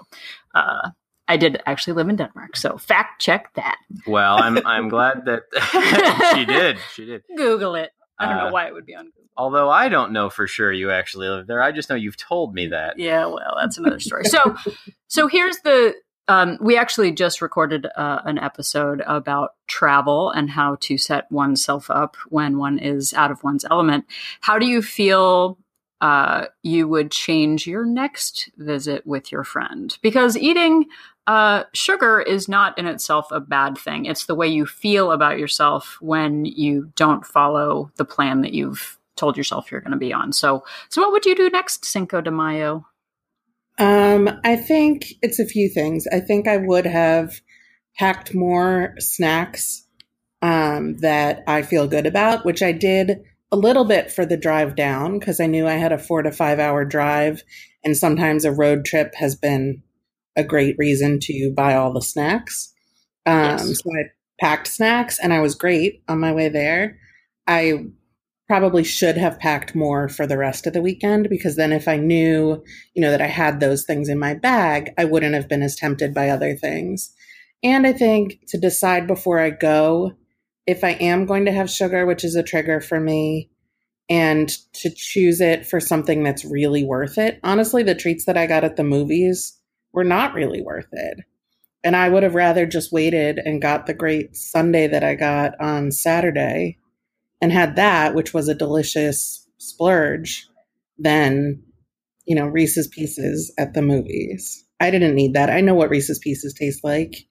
uh 0.53 0.89
I 1.27 1.37
did 1.37 1.59
actually 1.65 1.93
live 1.93 2.07
in 2.07 2.17
Denmark, 2.17 2.55
so 2.55 2.77
fact 2.77 3.19
check 3.19 3.51
that. 3.55 3.77
well, 4.05 4.37
I'm 4.37 4.59
I'm 4.63 4.89
glad 4.89 5.25
that 5.25 5.41
she 6.35 6.45
did. 6.45 6.77
She 6.93 7.03
did. 7.05 7.23
Google 7.35 7.73
it. 7.73 7.89
I 8.19 8.27
don't 8.27 8.37
Uh, 8.37 8.45
know 8.45 8.53
why 8.53 8.67
it 8.67 8.73
would 8.75 8.85
be 8.85 8.95
on 8.95 9.05
Google. 9.05 9.23
Although 9.35 9.71
I 9.71 9.89
don't 9.89 10.11
know 10.11 10.29
for 10.29 10.45
sure 10.45 10.71
you 10.71 10.91
actually 10.91 11.27
live 11.27 11.47
there. 11.47 11.63
I 11.63 11.71
just 11.71 11.89
know 11.89 11.95
you've 11.95 12.15
told 12.15 12.53
me 12.53 12.67
that. 12.67 12.99
Yeah, 12.99 13.25
well, 13.25 13.55
that's 13.59 13.79
another 13.79 13.99
story. 13.99 14.25
So, 14.25 14.55
so 15.07 15.25
here's 15.27 15.57
the. 15.63 15.95
Um, 16.27 16.57
we 16.61 16.77
actually 16.77 17.11
just 17.11 17.41
recorded 17.41 17.87
uh, 17.95 18.19
an 18.25 18.37
episode 18.37 19.01
about 19.07 19.49
travel 19.67 20.29
and 20.29 20.47
how 20.51 20.77
to 20.81 20.97
set 20.97 21.31
oneself 21.31 21.89
up 21.89 22.17
when 22.29 22.59
one 22.59 22.77
is 22.77 23.13
out 23.15 23.31
of 23.31 23.43
one's 23.43 23.65
element. 23.65 24.05
How 24.41 24.59
do 24.59 24.67
you 24.67 24.81
feel 24.83 25.57
uh, 26.01 26.45
you 26.63 26.87
would 26.87 27.11
change 27.11 27.67
your 27.67 27.85
next 27.85 28.49
visit 28.57 29.05
with 29.05 29.31
your 29.31 29.43
friend? 29.43 29.97
Because 30.01 30.37
eating 30.37 30.85
uh, 31.27 31.63
sugar 31.73 32.21
is 32.21 32.47
not 32.47 32.77
in 32.77 32.85
itself 32.85 33.27
a 33.31 33.39
bad 33.39 33.77
thing. 33.77 34.05
It's 34.05 34.25
the 34.25 34.35
way 34.35 34.47
you 34.47 34.65
feel 34.65 35.11
about 35.11 35.39
yourself 35.39 35.97
when 36.01 36.45
you 36.45 36.91
don't 36.95 37.25
follow 37.25 37.91
the 37.95 38.05
plan 38.05 38.41
that 38.41 38.53
you've 38.53 38.99
told 39.15 39.37
yourself 39.37 39.71
you're 39.71 39.81
going 39.81 39.91
to 39.91 39.97
be 39.97 40.13
on. 40.13 40.33
So, 40.33 40.63
so 40.89 41.01
what 41.01 41.11
would 41.11 41.25
you 41.25 41.35
do 41.35 41.49
next 41.49 41.85
Cinco 41.85 42.21
de 42.21 42.31
Mayo? 42.31 42.85
Um, 43.77 44.29
I 44.43 44.55
think 44.55 45.15
it's 45.21 45.39
a 45.39 45.45
few 45.45 45.69
things. 45.69 46.07
I 46.07 46.19
think 46.19 46.47
I 46.47 46.57
would 46.57 46.85
have 46.85 47.41
packed 47.97 48.33
more 48.33 48.93
snacks 48.99 49.87
um, 50.41 50.97
that 50.97 51.43
I 51.47 51.61
feel 51.61 51.87
good 51.87 52.05
about, 52.05 52.45
which 52.45 52.61
I 52.61 52.71
did 52.71 53.23
a 53.51 53.57
little 53.57 53.85
bit 53.85 54.11
for 54.11 54.25
the 54.25 54.37
drive 54.37 54.75
down 54.75 55.19
because 55.19 55.39
I 55.39 55.47
knew 55.47 55.67
I 55.67 55.73
had 55.73 55.91
a 55.91 55.97
four 55.97 56.21
to 56.21 56.31
five 56.31 56.59
hour 56.59 56.85
drive, 56.85 57.43
and 57.83 57.95
sometimes 57.95 58.45
a 58.45 58.51
road 58.51 58.85
trip 58.85 59.13
has 59.15 59.35
been 59.35 59.83
a 60.35 60.43
great 60.43 60.75
reason 60.77 61.19
to 61.21 61.53
buy 61.55 61.75
all 61.75 61.93
the 61.93 62.01
snacks. 62.01 62.73
Um, 63.25 63.35
Yes. 63.35 63.81
So 63.81 63.89
I 63.91 64.03
packed 64.39 64.67
snacks, 64.67 65.19
and 65.19 65.33
I 65.33 65.39
was 65.39 65.55
great 65.55 66.03
on 66.07 66.19
my 66.19 66.31
way 66.33 66.49
there. 66.49 66.97
I 67.47 67.85
probably 68.47 68.83
should 68.83 69.17
have 69.17 69.39
packed 69.39 69.73
more 69.73 70.07
for 70.07 70.27
the 70.27 70.37
rest 70.37 70.67
of 70.67 70.73
the 70.73 70.81
weekend 70.81 71.29
because 71.29 71.55
then 71.55 71.71
if 71.71 71.87
I 71.87 71.97
knew, 71.97 72.63
you 72.93 73.01
know, 73.01 73.09
that 73.09 73.21
I 73.21 73.27
had 73.27 73.59
those 73.59 73.85
things 73.85 74.07
in 74.07 74.19
my 74.19 74.35
bag, 74.35 74.91
I 74.97 75.05
wouldn't 75.05 75.33
have 75.33 75.49
been 75.49 75.63
as 75.63 75.75
tempted 75.75 76.13
by 76.13 76.29
other 76.29 76.55
things. 76.55 77.11
And 77.63 77.87
I 77.87 77.93
think 77.93 78.39
to 78.49 78.59
decide 78.59 79.07
before 79.07 79.39
I 79.39 79.49
go 79.49 80.13
if 80.67 80.83
I 80.83 80.91
am 80.91 81.25
going 81.25 81.45
to 81.45 81.51
have 81.51 81.69
sugar, 81.69 82.05
which 82.05 82.23
is 82.23 82.35
a 82.35 82.43
trigger 82.43 82.81
for 82.81 82.99
me, 82.99 83.49
and 84.09 84.49
to 84.73 84.89
choose 84.89 85.41
it 85.41 85.65
for 85.65 85.79
something 85.79 86.23
that's 86.23 86.45
really 86.45 86.83
worth 86.83 87.17
it. 87.17 87.39
Honestly, 87.43 87.83
the 87.83 87.95
treats 87.95 88.25
that 88.25 88.37
I 88.37 88.45
got 88.45 88.63
at 88.63 88.75
the 88.75 88.83
movies 88.83 89.57
were 89.93 90.03
not 90.03 90.33
really 90.33 90.61
worth 90.61 90.89
it. 90.91 91.19
And 91.83 91.95
I 91.95 92.09
would 92.09 92.23
have 92.23 92.35
rather 92.35 92.65
just 92.65 92.91
waited 92.91 93.39
and 93.39 93.61
got 93.61 93.85
the 93.85 93.93
great 93.93 94.35
sundae 94.35 94.87
that 94.87 95.03
I 95.03 95.15
got 95.15 95.53
on 95.59 95.91
Saturday 95.91 96.77
and 97.41 97.51
had 97.51 97.75
that, 97.75 98.15
which 98.15 98.33
was 98.33 98.47
a 98.47 98.55
delicious 98.55 99.47
splurge, 99.57 100.47
than, 100.97 101.61
you 102.25 102.35
know, 102.35 102.47
Reese's 102.47 102.87
Pieces 102.87 103.53
at 103.57 103.73
the 103.73 103.81
movies. 103.81 104.63
I 104.79 104.89
didn't 104.91 105.15
need 105.15 105.33
that. 105.33 105.49
I 105.49 105.61
know 105.61 105.75
what 105.75 105.89
Reese's 105.89 106.19
Pieces 106.19 106.53
taste 106.53 106.83
like. 106.83 107.27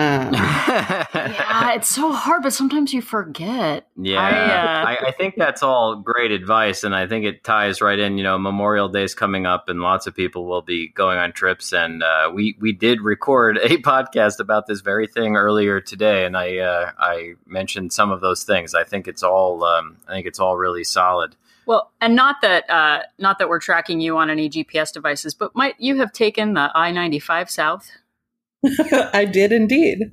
Um, 0.00 0.32
yeah, 0.32 1.74
it's 1.74 1.90
so 1.90 2.10
hard, 2.10 2.42
but 2.42 2.54
sometimes 2.54 2.94
you 2.94 3.02
forget. 3.02 3.86
Yeah, 3.98 4.18
I, 4.18 4.30
uh, 4.30 4.84
I, 4.86 5.08
I 5.08 5.12
think 5.12 5.34
that's 5.36 5.62
all 5.62 5.96
great 5.96 6.30
advice, 6.30 6.84
and 6.84 6.96
I 6.96 7.06
think 7.06 7.26
it 7.26 7.44
ties 7.44 7.82
right 7.82 7.98
in. 7.98 8.16
You 8.16 8.24
know, 8.24 8.38
Memorial 8.38 8.88
Day's 8.88 9.14
coming 9.14 9.44
up, 9.44 9.68
and 9.68 9.80
lots 9.80 10.06
of 10.06 10.14
people 10.14 10.46
will 10.46 10.62
be 10.62 10.88
going 10.88 11.18
on 11.18 11.32
trips. 11.32 11.74
And 11.74 12.02
uh, 12.02 12.30
we 12.32 12.56
we 12.58 12.72
did 12.72 13.02
record 13.02 13.58
a 13.58 13.76
podcast 13.76 14.40
about 14.40 14.66
this 14.66 14.80
very 14.80 15.06
thing 15.06 15.36
earlier 15.36 15.82
today, 15.82 16.24
and 16.24 16.34
I 16.34 16.56
uh, 16.56 16.92
I 16.98 17.34
mentioned 17.44 17.92
some 17.92 18.10
of 18.10 18.22
those 18.22 18.42
things. 18.42 18.74
I 18.74 18.84
think 18.84 19.06
it's 19.06 19.22
all 19.22 19.64
um, 19.64 19.98
I 20.08 20.12
think 20.14 20.26
it's 20.26 20.40
all 20.40 20.56
really 20.56 20.82
solid. 20.82 21.36
Well, 21.66 21.92
and 22.00 22.16
not 22.16 22.36
that 22.40 22.70
uh, 22.70 23.02
not 23.18 23.38
that 23.38 23.50
we're 23.50 23.60
tracking 23.60 24.00
you 24.00 24.16
on 24.16 24.30
any 24.30 24.48
GPS 24.48 24.94
devices, 24.94 25.34
but 25.34 25.54
might 25.54 25.74
you 25.78 25.96
have 25.96 26.10
taken 26.10 26.54
the 26.54 26.70
I 26.74 26.90
ninety 26.90 27.18
five 27.18 27.50
south? 27.50 27.90
I 29.12 29.24
did 29.24 29.52
indeed. 29.52 30.12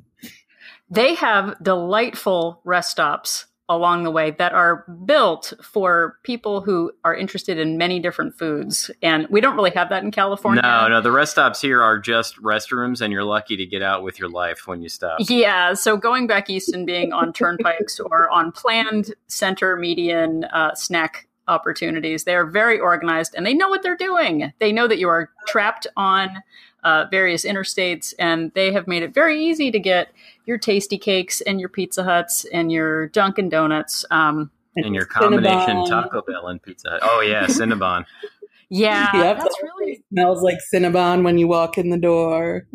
They 0.89 1.15
have 1.15 1.61
delightful 1.61 2.61
rest 2.63 2.91
stops 2.91 3.45
along 3.69 4.03
the 4.03 4.11
way 4.11 4.31
that 4.31 4.53
are 4.53 4.85
built 5.05 5.53
for 5.61 6.17
people 6.23 6.61
who 6.61 6.91
are 7.03 7.13
interested 7.13 7.57
in 7.57 7.77
many 7.77 7.99
different 7.99 8.37
foods, 8.37 8.89
and 9.01 9.27
we 9.29 9.41
don't 9.41 9.55
really 9.55 9.71
have 9.71 9.89
that 9.89 10.03
in 10.03 10.11
California. 10.11 10.61
No, 10.61 10.87
no, 10.87 11.01
the 11.01 11.11
rest 11.11 11.33
stops 11.33 11.59
here 11.61 11.81
are 11.81 11.99
just 11.99 12.41
restrooms, 12.41 13.01
and 13.01 13.11
you're 13.11 13.25
lucky 13.25 13.57
to 13.57 13.65
get 13.65 13.81
out 13.81 14.03
with 14.03 14.19
your 14.19 14.29
life 14.29 14.67
when 14.67 14.81
you 14.81 14.87
stop. 14.87 15.17
Yeah, 15.19 15.73
so 15.73 15.97
going 15.97 16.27
back 16.27 16.49
east 16.49 16.73
and 16.73 16.85
being 16.85 17.11
on 17.11 17.33
turnpikes 17.33 17.99
or 18.05 18.29
on 18.29 18.53
planned 18.53 19.13
center 19.27 19.75
median 19.75 20.45
uh, 20.45 20.73
snack 20.73 21.27
opportunities, 21.49 22.23
they 22.23 22.35
are 22.35 22.45
very 22.45 22.79
organized 22.79 23.33
and 23.35 23.45
they 23.45 23.53
know 23.53 23.69
what 23.69 23.83
they're 23.83 23.97
doing. 23.97 24.53
They 24.59 24.71
know 24.71 24.87
that 24.87 24.99
you 24.99 25.07
are 25.09 25.29
trapped 25.47 25.87
on 25.95 26.43
uh, 26.87 27.05
various 27.11 27.43
interstates, 27.43 28.13
and 28.17 28.51
they 28.53 28.71
have 28.71 28.87
made 28.87 29.03
it 29.03 29.13
very 29.13 29.43
easy 29.43 29.71
to 29.71 29.79
get 29.79 30.07
your 30.45 30.57
tasty 30.57 30.97
cakes 30.97 31.41
and 31.41 31.59
your 31.59 31.67
Pizza 31.69 32.03
Huts 32.03 32.45
and 32.53 32.71
your 32.71 33.07
Dunkin' 33.09 33.49
Donuts. 33.49 34.05
Um, 34.09 34.49
And 34.77 34.95
your 34.95 35.05
combination 35.05 35.77
Cinnabon. 35.77 35.89
Taco 35.89 36.21
Bell 36.21 36.47
and 36.47 36.61
Pizza 36.61 36.89
Hut. 36.91 36.99
Oh 37.03 37.19
yeah, 37.21 37.45
Cinnabon. 37.47 38.05
yeah, 38.69 39.09
Yep, 39.13 39.37
that's 39.39 39.57
really 39.63 40.01
smells 40.13 40.41
like 40.41 40.59
Cinnabon 40.73 41.23
when 41.23 41.37
you 41.37 41.47
walk 41.47 41.77
in 41.77 41.89
the 41.89 41.97
door. 41.97 42.67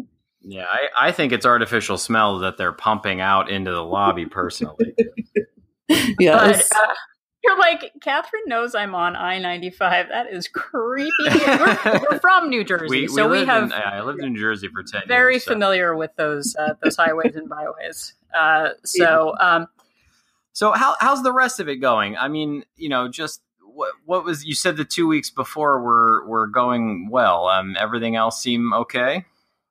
Yeah, 0.43 0.67
I, 0.71 1.09
I 1.09 1.13
think 1.13 1.33
it's 1.33 1.47
artificial 1.47 1.97
smell 1.97 2.41
that 2.41 2.59
they're 2.59 2.73
pumping 2.73 3.21
out 3.21 3.49
into 3.49 3.71
the 3.71 3.85
lobby. 3.85 4.27
Personally, 4.27 4.95
Yes. 6.19 6.69
But 6.69 6.79
uh, 6.91 6.95
you're 7.45 7.59
like, 7.59 7.93
Catherine 8.01 8.43
knows 8.47 8.75
I'm 8.75 8.95
on 8.95 9.17
I 9.17 9.39
95. 9.39 10.09
That 10.09 10.33
is 10.33 10.49
creepy. 10.49 11.11
we're, 11.47 12.01
we're 12.11 12.19
from 12.21 12.49
New 12.51 12.65
Jersey, 12.65 13.09
so 13.09 13.29
we 13.29 13.39
lived 13.39 13.51
have 13.51 13.63
In, 13.65 13.73
I 13.73 14.03
lived 14.03 14.21
in 14.21 14.33
New 14.33 14.41
Jersey 14.41 14.69
for 14.69 14.83
ten 14.83 15.03
very 15.09 15.35
years. 15.35 15.45
so- 15.45 15.53
familiar 15.53 15.97
with 15.97 16.15
those 16.17 16.55
uh, 16.57 16.75
those 16.83 16.97
highways 16.97 17.35
and 17.37 17.49
byways. 17.49 18.15
Uh, 18.37 18.71
so, 18.85 19.35
um, 19.41 19.67
So 20.53 20.73
how 20.73 20.97
how's 21.01 21.23
the 21.23 21.33
rest 21.33 21.61
of 21.61 21.69
it 21.69 21.77
going? 21.77 22.17
I 22.17 22.29
mean, 22.29 22.65
you 22.77 22.89
know, 22.89 23.09
just 23.09 23.43
what 23.61 23.93
what 24.05 24.25
was 24.25 24.45
you 24.45 24.55
said 24.55 24.77
the 24.77 24.85
two 24.85 25.07
weeks 25.09 25.31
before 25.31 25.81
were 25.83 26.27
were 26.27 26.47
going 26.47 27.09
well. 27.11 27.49
Um, 27.49 27.77
everything 27.79 28.17
else 28.17 28.41
seem 28.41 28.73
okay. 28.73 29.25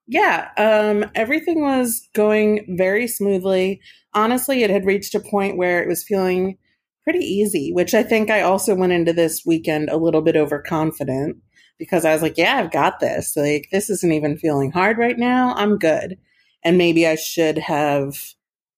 Yeah, 0.08 0.50
um, 0.58 1.10
everything 1.16 1.62
was 1.62 2.10
going 2.14 2.76
very 2.78 3.08
smoothly. 3.08 3.80
honestly, 4.14 4.64
it 4.64 4.70
had 4.70 4.86
reached 4.86 5.16
a 5.16 5.20
point 5.22 5.56
where 5.56 5.82
it 5.82 5.88
was 5.88 6.04
feeling 6.04 6.58
pretty 7.04 7.20
easy, 7.20 7.72
which 7.74 7.94
I 7.94 8.04
think 8.04 8.30
I 8.30 8.42
also 8.42 8.76
went 8.76 8.94
into 8.94 9.14
this 9.14 9.44
weekend 9.46 9.90
a 9.90 9.98
little 9.98 10.22
bit 10.22 10.36
overconfident 10.36 11.38
because 11.78 12.06
I 12.06 12.14
was 12.14 12.22
like, 12.22 12.38
yeah, 12.38 12.58
I've 12.58 12.72
got 12.72 13.00
this. 13.00 13.36
Like, 13.36 13.70
this 13.72 13.90
isn't 13.90 14.12
even 14.12 14.38
feeling 14.38 14.72
hard 14.72 14.98
right 14.98 15.18
now. 15.18 15.54
I'm 15.56 15.78
good. 15.78 16.18
And 16.64 16.78
maybe 16.78 17.08
I 17.08 17.16
should 17.16 17.58
have 17.58 18.34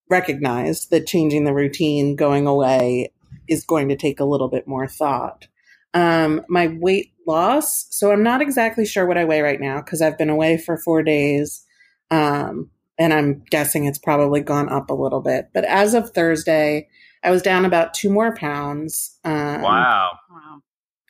recognized 0.10 0.90
that 0.92 1.08
changing 1.08 1.44
the 1.44 1.54
routine, 1.54 2.16
going 2.16 2.48
away, 2.48 3.12
is 3.48 3.66
going 3.66 3.90
to 3.90 3.96
take 3.96 4.20
a 4.20 4.26
little 4.26 4.48
bit 4.48 4.68
more 4.68 4.88
thought. 4.88 5.48
Um, 5.94 6.44
my 6.48 6.68
weight 6.68 7.14
loss. 7.28 7.88
So 7.90 8.12
I'm 8.12 8.24
not 8.24 8.42
exactly 8.42 8.86
sure 8.86 9.06
what 9.06 9.18
I 9.18 9.26
weigh 9.26 9.42
right 9.42 9.60
now 9.60 9.82
because 9.82 10.02
I've 10.02 10.18
been 10.18 10.30
away 10.30 10.58
for 10.58 10.78
four 10.78 11.04
days. 11.04 11.66
Um, 12.10 12.70
and 12.98 13.14
I'm 13.14 13.44
guessing 13.50 13.86
it's 13.86 14.00
probably 14.00 14.42
gone 14.42 14.70
up 14.70 14.90
a 14.90 14.96
little 14.96 15.22
bit. 15.22 15.50
But 15.54 15.66
as 15.66 15.94
of 15.94 16.12
Thursday, 16.12 16.88
I 17.24 17.32
was 17.32 17.42
down 17.42 17.66
about 17.66 17.94
two 17.94 18.10
more 18.10 18.36
pounds. 18.36 19.18
Um, 19.24 19.62
wow. 19.62 20.12
Wow. 20.30 20.62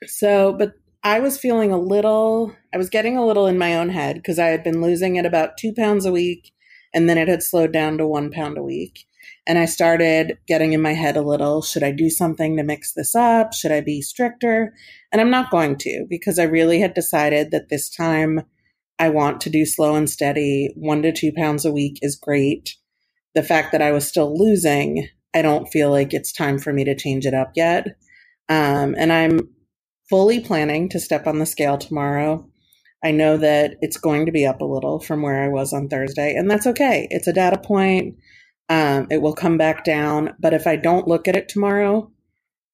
So, 0.05 0.53
but 0.53 0.73
I 1.03 1.19
was 1.19 1.39
feeling 1.39 1.71
a 1.71 1.79
little, 1.79 2.55
I 2.73 2.77
was 2.77 2.89
getting 2.89 3.17
a 3.17 3.25
little 3.25 3.47
in 3.47 3.57
my 3.57 3.75
own 3.75 3.89
head 3.89 4.17
because 4.17 4.39
I 4.39 4.47
had 4.47 4.63
been 4.63 4.81
losing 4.81 5.17
at 5.17 5.25
about 5.25 5.57
two 5.57 5.73
pounds 5.73 6.05
a 6.05 6.11
week 6.11 6.53
and 6.93 7.09
then 7.09 7.17
it 7.17 7.27
had 7.27 7.43
slowed 7.43 7.73
down 7.73 7.97
to 7.97 8.07
one 8.07 8.31
pound 8.31 8.57
a 8.57 8.63
week. 8.63 9.05
And 9.47 9.57
I 9.57 9.65
started 9.65 10.37
getting 10.47 10.73
in 10.73 10.81
my 10.81 10.93
head 10.93 11.17
a 11.17 11.21
little 11.21 11.61
should 11.61 11.83
I 11.83 11.91
do 11.91 12.09
something 12.09 12.55
to 12.55 12.63
mix 12.63 12.93
this 12.93 13.15
up? 13.15 13.53
Should 13.53 13.71
I 13.71 13.81
be 13.81 14.01
stricter? 14.01 14.73
And 15.11 15.19
I'm 15.19 15.29
not 15.29 15.51
going 15.51 15.77
to 15.79 16.05
because 16.09 16.39
I 16.39 16.43
really 16.43 16.79
had 16.79 16.93
decided 16.93 17.51
that 17.51 17.69
this 17.69 17.89
time 17.89 18.43
I 18.99 19.09
want 19.09 19.41
to 19.41 19.49
do 19.49 19.65
slow 19.65 19.95
and 19.95 20.09
steady. 20.09 20.73
One 20.75 21.01
to 21.01 21.11
two 21.11 21.31
pounds 21.33 21.65
a 21.65 21.71
week 21.71 21.99
is 22.01 22.15
great. 22.15 22.75
The 23.35 23.43
fact 23.43 23.71
that 23.71 23.81
I 23.81 23.91
was 23.91 24.07
still 24.07 24.37
losing, 24.37 25.09
I 25.33 25.41
don't 25.41 25.67
feel 25.67 25.89
like 25.89 26.13
it's 26.13 26.31
time 26.31 26.59
for 26.59 26.71
me 26.71 26.83
to 26.85 26.95
change 26.95 27.25
it 27.25 27.33
up 27.33 27.51
yet. 27.55 27.87
Um, 28.49 28.95
and 28.97 29.11
I'm 29.11 29.39
fully 30.09 30.39
planning 30.39 30.89
to 30.89 30.99
step 30.99 31.27
on 31.27 31.39
the 31.39 31.45
scale 31.45 31.77
tomorrow. 31.77 32.47
I 33.03 33.11
know 33.11 33.37
that 33.37 33.75
it's 33.81 33.97
going 33.97 34.25
to 34.25 34.31
be 34.31 34.45
up 34.45 34.61
a 34.61 34.65
little 34.65 34.99
from 34.99 35.21
where 35.21 35.43
I 35.43 35.49
was 35.49 35.73
on 35.73 35.89
Thursday, 35.89 36.35
and 36.35 36.49
that's 36.49 36.67
okay. 36.67 37.07
It's 37.09 37.27
a 37.27 37.33
data 37.33 37.57
point. 37.57 38.15
Um, 38.69 39.07
it 39.11 39.21
will 39.21 39.33
come 39.33 39.57
back 39.57 39.83
down. 39.83 40.33
But 40.39 40.53
if 40.53 40.67
I 40.67 40.77
don't 40.77 41.07
look 41.07 41.27
at 41.27 41.35
it 41.35 41.49
tomorrow 41.49 42.11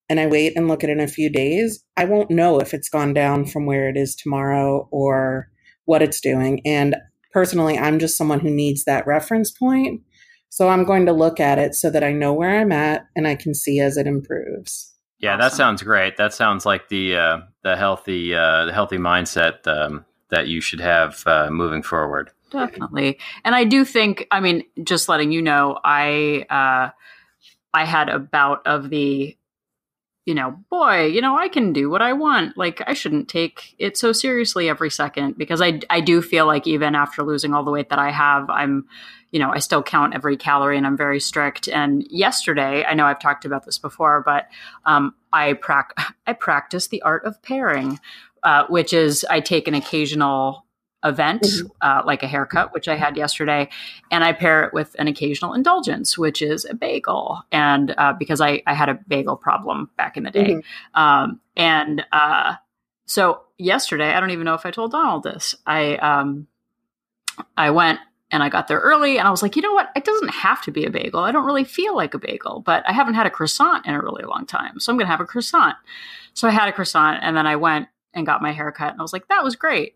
and 0.07 0.19
I 0.19 0.27
wait 0.27 0.53
and 0.55 0.67
look 0.67 0.83
at 0.83 0.89
it 0.89 0.93
in 0.93 0.99
a 0.99 1.07
few 1.07 1.29
days, 1.29 1.83
I 1.97 2.05
won't 2.05 2.29
know 2.29 2.59
if 2.59 2.73
it's 2.73 2.89
gone 2.89 3.13
down 3.13 3.45
from 3.45 3.65
where 3.65 3.89
it 3.89 3.97
is 3.97 4.15
tomorrow 4.15 4.87
or 4.91 5.49
what 5.85 6.03
it's 6.03 6.21
doing. 6.21 6.61
And 6.63 6.95
personally, 7.33 7.77
I'm 7.77 7.97
just 7.99 8.17
someone 8.17 8.39
who 8.39 8.51
needs 8.51 8.83
that 8.83 9.07
reference 9.07 9.51
point. 9.51 10.01
So 10.49 10.67
I'm 10.67 10.83
going 10.83 11.05
to 11.05 11.13
look 11.13 11.39
at 11.39 11.59
it 11.59 11.75
so 11.75 11.89
that 11.89 12.03
I 12.03 12.11
know 12.11 12.33
where 12.33 12.59
I'm 12.59 12.71
at 12.71 13.07
and 13.15 13.27
I 13.27 13.35
can 13.35 13.53
see 13.53 13.79
as 13.79 13.97
it 13.97 14.07
improves. 14.07 14.93
Yeah, 15.19 15.31
awesome. 15.31 15.39
that 15.41 15.53
sounds 15.53 15.83
great. 15.83 16.17
That 16.17 16.33
sounds 16.33 16.65
like 16.65 16.89
the 16.89 17.15
uh, 17.15 17.37
the 17.63 17.75
healthy 17.75 18.33
uh, 18.33 18.65
the 18.65 18.73
healthy 18.73 18.97
mindset 18.97 19.67
um, 19.67 20.05
that 20.29 20.47
you 20.47 20.61
should 20.61 20.79
have 20.79 21.23
uh, 21.25 21.49
moving 21.51 21.83
forward. 21.83 22.31
Definitely. 22.51 23.19
And 23.43 23.53
I 23.53 23.63
do 23.63 23.85
think, 23.85 24.27
I 24.31 24.39
mean, 24.39 24.63
just 24.83 25.09
letting 25.09 25.31
you 25.31 25.41
know, 25.41 25.79
I 25.83 26.45
uh 26.49 26.89
I 27.73 27.85
had 27.85 28.09
a 28.09 28.19
bout 28.19 28.65
of 28.65 28.89
the 28.89 29.35
you 30.25 30.35
know, 30.35 30.55
boy, 30.69 31.05
you 31.07 31.21
know, 31.21 31.35
I 31.35 31.47
can 31.47 31.73
do 31.73 31.89
what 31.89 32.03
I 32.03 32.13
want. 32.13 32.55
Like 32.55 32.83
I 32.85 32.93
shouldn't 32.93 33.29
take 33.29 33.75
it 33.79 33.97
so 33.97 34.12
seriously 34.12 34.69
every 34.69 34.91
second 34.91 35.38
because 35.38 35.62
I 35.62 35.79
I 35.89 36.01
do 36.01 36.21
feel 36.21 36.45
like 36.45 36.67
even 36.67 36.95
after 36.95 37.23
losing 37.23 37.53
all 37.53 37.63
the 37.63 37.71
weight 37.71 37.89
that 37.89 37.99
I 37.99 38.12
have, 38.12 38.49
I'm 38.49 38.85
you 39.31 39.39
know, 39.39 39.51
I 39.51 39.59
still 39.59 39.83
count 39.83 40.15
every 40.15 40.37
calorie 40.37 40.77
and 40.77 40.87
I'm 40.87 40.97
very 40.97 41.19
strict. 41.19 41.67
And 41.67 42.05
yesterday, 42.09 42.83
I 42.83 42.93
know 42.93 43.05
I've 43.05 43.19
talked 43.19 43.45
about 43.45 43.65
this 43.65 43.77
before, 43.77 44.21
but 44.25 44.47
um, 44.85 45.13
I 45.31 45.53
prac 45.53 45.93
I 46.27 46.33
practice 46.33 46.87
the 46.87 47.01
art 47.01 47.25
of 47.25 47.41
pairing, 47.41 47.99
uh, 48.43 48.65
which 48.67 48.93
is 48.93 49.25
I 49.29 49.39
take 49.39 49.67
an 49.67 49.73
occasional 49.73 50.65
event, 51.03 51.43
mm-hmm. 51.43 51.67
uh, 51.81 52.01
like 52.05 52.23
a 52.23 52.27
haircut, 52.27 52.73
which 52.73 52.87
I 52.87 52.95
had 52.95 53.15
yesterday, 53.15 53.69
and 54.11 54.23
I 54.23 54.33
pair 54.33 54.65
it 54.65 54.73
with 54.73 54.95
an 54.99 55.07
occasional 55.07 55.53
indulgence, 55.53 56.17
which 56.17 56.41
is 56.41 56.65
a 56.65 56.73
bagel. 56.73 57.41
And 57.51 57.93
uh, 57.97 58.13
because 58.13 58.41
I, 58.41 58.61
I 58.67 58.73
had 58.73 58.89
a 58.89 58.99
bagel 59.07 59.37
problem 59.37 59.89
back 59.97 60.17
in 60.17 60.23
the 60.23 60.31
day. 60.31 60.55
Mm-hmm. 60.55 61.01
Um, 61.01 61.39
and 61.55 62.05
uh, 62.11 62.55
so 63.05 63.43
yesterday, 63.57 64.13
I 64.13 64.19
don't 64.19 64.31
even 64.31 64.45
know 64.45 64.55
if 64.55 64.65
I 64.65 64.71
told 64.71 64.91
Donald 64.91 65.23
this. 65.23 65.55
I 65.65 65.95
um, 65.95 66.47
I 67.55 67.71
went 67.71 67.99
and 68.31 68.43
I 68.43 68.49
got 68.49 68.67
there 68.67 68.79
early 68.79 69.17
and 69.17 69.27
I 69.27 69.31
was 69.31 69.41
like, 69.41 69.55
you 69.55 69.61
know 69.61 69.73
what? 69.73 69.89
It 69.95 70.05
doesn't 70.05 70.29
have 70.29 70.61
to 70.63 70.71
be 70.71 70.85
a 70.85 70.89
bagel. 70.89 71.21
I 71.21 71.31
don't 71.31 71.45
really 71.45 71.63
feel 71.63 71.95
like 71.95 72.13
a 72.13 72.19
bagel, 72.19 72.61
but 72.65 72.87
I 72.87 72.93
haven't 72.93 73.15
had 73.15 73.25
a 73.25 73.31
croissant 73.31 73.85
in 73.85 73.95
a 73.95 74.01
really 74.01 74.23
long 74.23 74.45
time. 74.45 74.79
So 74.79 74.91
I'm 74.91 74.97
going 74.97 75.07
to 75.07 75.11
have 75.11 75.21
a 75.21 75.25
croissant. 75.25 75.75
So 76.33 76.47
I 76.47 76.51
had 76.51 76.69
a 76.69 76.71
croissant 76.71 77.19
and 77.21 77.35
then 77.35 77.47
I 77.47 77.55
went 77.55 77.87
and 78.13 78.25
got 78.25 78.41
my 78.41 78.51
haircut 78.51 78.91
and 78.91 78.99
I 78.99 79.03
was 79.03 79.13
like, 79.13 79.27
that 79.29 79.43
was 79.43 79.55
great 79.55 79.95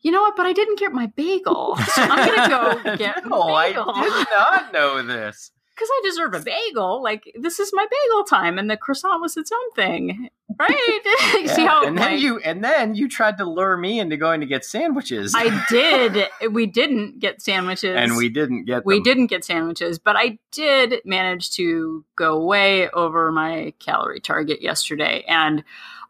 you 0.00 0.12
know 0.12 0.22
what? 0.22 0.36
But 0.36 0.46
I 0.46 0.52
didn't 0.52 0.78
get 0.78 0.92
my 0.92 1.06
bagel. 1.06 1.76
So 1.76 2.02
I'm 2.02 2.26
going 2.26 2.42
to 2.42 2.84
go 2.84 2.96
get 2.96 3.26
no, 3.26 3.46
bagel. 3.46 3.90
I 3.94 4.04
did 4.04 4.26
not 4.30 4.72
know 4.72 5.02
this. 5.02 5.50
Because 5.78 5.88
I 5.90 6.00
deserve 6.04 6.34
a 6.34 6.40
bagel. 6.40 7.02
Like, 7.02 7.32
this 7.38 7.60
is 7.60 7.70
my 7.72 7.86
bagel 7.88 8.24
time, 8.24 8.58
and 8.58 8.68
the 8.68 8.76
croissant 8.76 9.20
was 9.20 9.36
its 9.36 9.52
own 9.52 9.70
thing. 9.72 10.28
Right? 10.58 11.00
yeah. 11.44 11.54
See 11.54 11.64
how 11.64 11.86
and 11.86 11.96
then 11.96 12.12
like, 12.12 12.20
you 12.20 12.38
and 12.40 12.64
then 12.64 12.96
you 12.96 13.08
tried 13.08 13.38
to 13.38 13.44
lure 13.44 13.76
me 13.76 14.00
into 14.00 14.16
going 14.16 14.40
to 14.40 14.46
get 14.46 14.64
sandwiches. 14.64 15.34
I 15.36 15.64
did. 15.70 16.28
We 16.50 16.66
didn't 16.66 17.20
get 17.20 17.40
sandwiches. 17.40 17.96
And 17.96 18.16
we 18.16 18.28
didn't 18.28 18.64
get 18.64 18.76
them. 18.76 18.82
We 18.86 19.00
didn't 19.00 19.26
get 19.26 19.44
sandwiches, 19.44 19.98
but 19.98 20.16
I 20.16 20.38
did 20.50 21.02
manage 21.04 21.52
to 21.52 22.04
go 22.16 22.44
way 22.44 22.88
over 22.90 23.30
my 23.30 23.72
calorie 23.78 24.20
target 24.20 24.60
yesterday. 24.60 25.24
And 25.28 25.62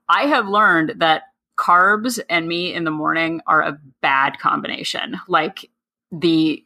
I 0.08 0.22
have 0.22 0.48
learned 0.48 0.94
that 0.98 1.24
carbs 1.58 2.20
and 2.30 2.48
me 2.48 2.72
in 2.72 2.84
the 2.84 2.90
morning 2.90 3.42
are 3.46 3.62
a 3.62 3.78
bad 4.00 4.38
combination. 4.38 5.20
Like 5.28 5.68
the, 6.10 6.64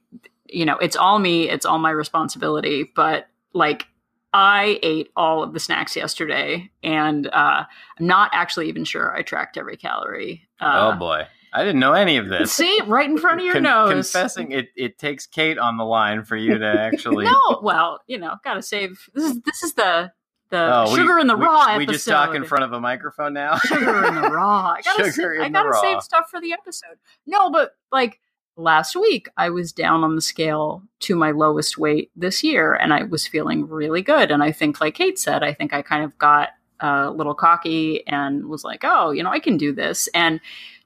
you 0.52 0.64
know, 0.64 0.76
it's 0.78 0.96
all 0.96 1.18
me, 1.18 1.48
it's 1.48 1.66
all 1.66 1.78
my 1.78 1.90
responsibility. 1.90 2.90
But 2.94 3.26
like, 3.52 3.86
I 4.32 4.78
ate 4.82 5.10
all 5.14 5.42
of 5.42 5.52
the 5.52 5.60
snacks 5.60 5.94
yesterday, 5.94 6.70
and 6.82 7.26
uh, 7.26 7.64
I'm 7.98 8.06
not 8.06 8.30
actually 8.32 8.68
even 8.68 8.84
sure 8.84 9.14
I 9.14 9.22
tracked 9.22 9.58
every 9.58 9.76
calorie. 9.76 10.48
Uh, 10.60 10.92
oh 10.94 10.98
boy. 10.98 11.26
I 11.54 11.64
didn't 11.64 11.80
know 11.80 11.92
any 11.92 12.16
of 12.16 12.28
this. 12.28 12.50
See, 12.50 12.80
right 12.86 13.08
in 13.08 13.18
front 13.18 13.40
of 13.40 13.44
your 13.44 13.54
Con- 13.54 13.64
nose. 13.64 13.90
Confessing, 13.90 14.52
it, 14.52 14.68
it 14.74 14.96
takes 14.96 15.26
Kate 15.26 15.58
on 15.58 15.76
the 15.76 15.84
line 15.84 16.24
for 16.24 16.34
you 16.34 16.56
to 16.56 16.66
actually. 16.78 17.26
no, 17.26 17.60
well, 17.62 18.00
you 18.06 18.18
know, 18.18 18.36
gotta 18.42 18.62
save. 18.62 19.06
This 19.14 19.24
is 19.24 19.40
this 19.42 19.62
is 19.62 19.74
the 19.74 20.12
the 20.48 20.84
oh, 20.84 20.96
sugar 20.96 21.16
we, 21.16 21.20
in 21.22 21.26
the 21.26 21.36
raw 21.36 21.76
we, 21.76 21.86
we 21.86 21.92
just 21.92 22.06
talk 22.06 22.34
in 22.34 22.44
front 22.44 22.64
of 22.64 22.72
a 22.72 22.80
microphone 22.80 23.32
now. 23.32 23.56
sugar 23.58 24.04
in 24.06 24.14
the 24.14 24.30
raw. 24.30 24.74
I 24.76 24.80
gotta, 24.84 25.10
sugar 25.10 25.36
sa- 25.38 25.44
I 25.44 25.48
gotta 25.48 25.76
save 25.80 26.02
stuff 26.02 26.30
for 26.30 26.40
the 26.40 26.52
episode. 26.52 26.96
No, 27.26 27.50
but 27.50 27.72
like 27.90 28.20
last 28.56 28.94
week, 28.96 29.28
I 29.36 29.50
was 29.50 29.72
down 29.72 30.04
on 30.04 30.14
the 30.14 30.22
scale 30.22 30.82
to 31.00 31.16
my 31.16 31.30
lowest 31.30 31.78
weight 31.78 32.10
this 32.16 32.42
year, 32.44 32.74
and 32.74 32.92
I 32.92 33.04
was 33.04 33.26
feeling 33.26 33.66
really 33.68 34.02
good. 34.02 34.30
And 34.30 34.42
I 34.42 34.52
think, 34.52 34.80
like 34.80 34.94
Kate 34.94 35.18
said, 35.18 35.42
I 35.42 35.52
think 35.52 35.72
I 35.72 35.82
kind 35.82 36.04
of 36.04 36.16
got 36.18 36.50
uh, 36.82 37.06
a 37.08 37.10
little 37.10 37.34
cocky 37.34 38.06
and 38.06 38.46
was 38.46 38.64
like, 38.64 38.82
"Oh, 38.84 39.10
you 39.10 39.22
know, 39.22 39.30
I 39.30 39.38
can 39.38 39.56
do 39.56 39.72
this." 39.72 40.08
And 40.14 40.40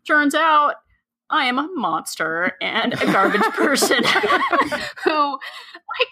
turns 0.06 0.34
out 0.34 0.76
I 1.30 1.46
am 1.46 1.58
a 1.58 1.68
monster 1.74 2.52
and 2.60 2.94
a 2.94 3.06
garbage 3.06 3.42
person 3.42 4.02
who, 5.04 5.32
like 5.32 6.10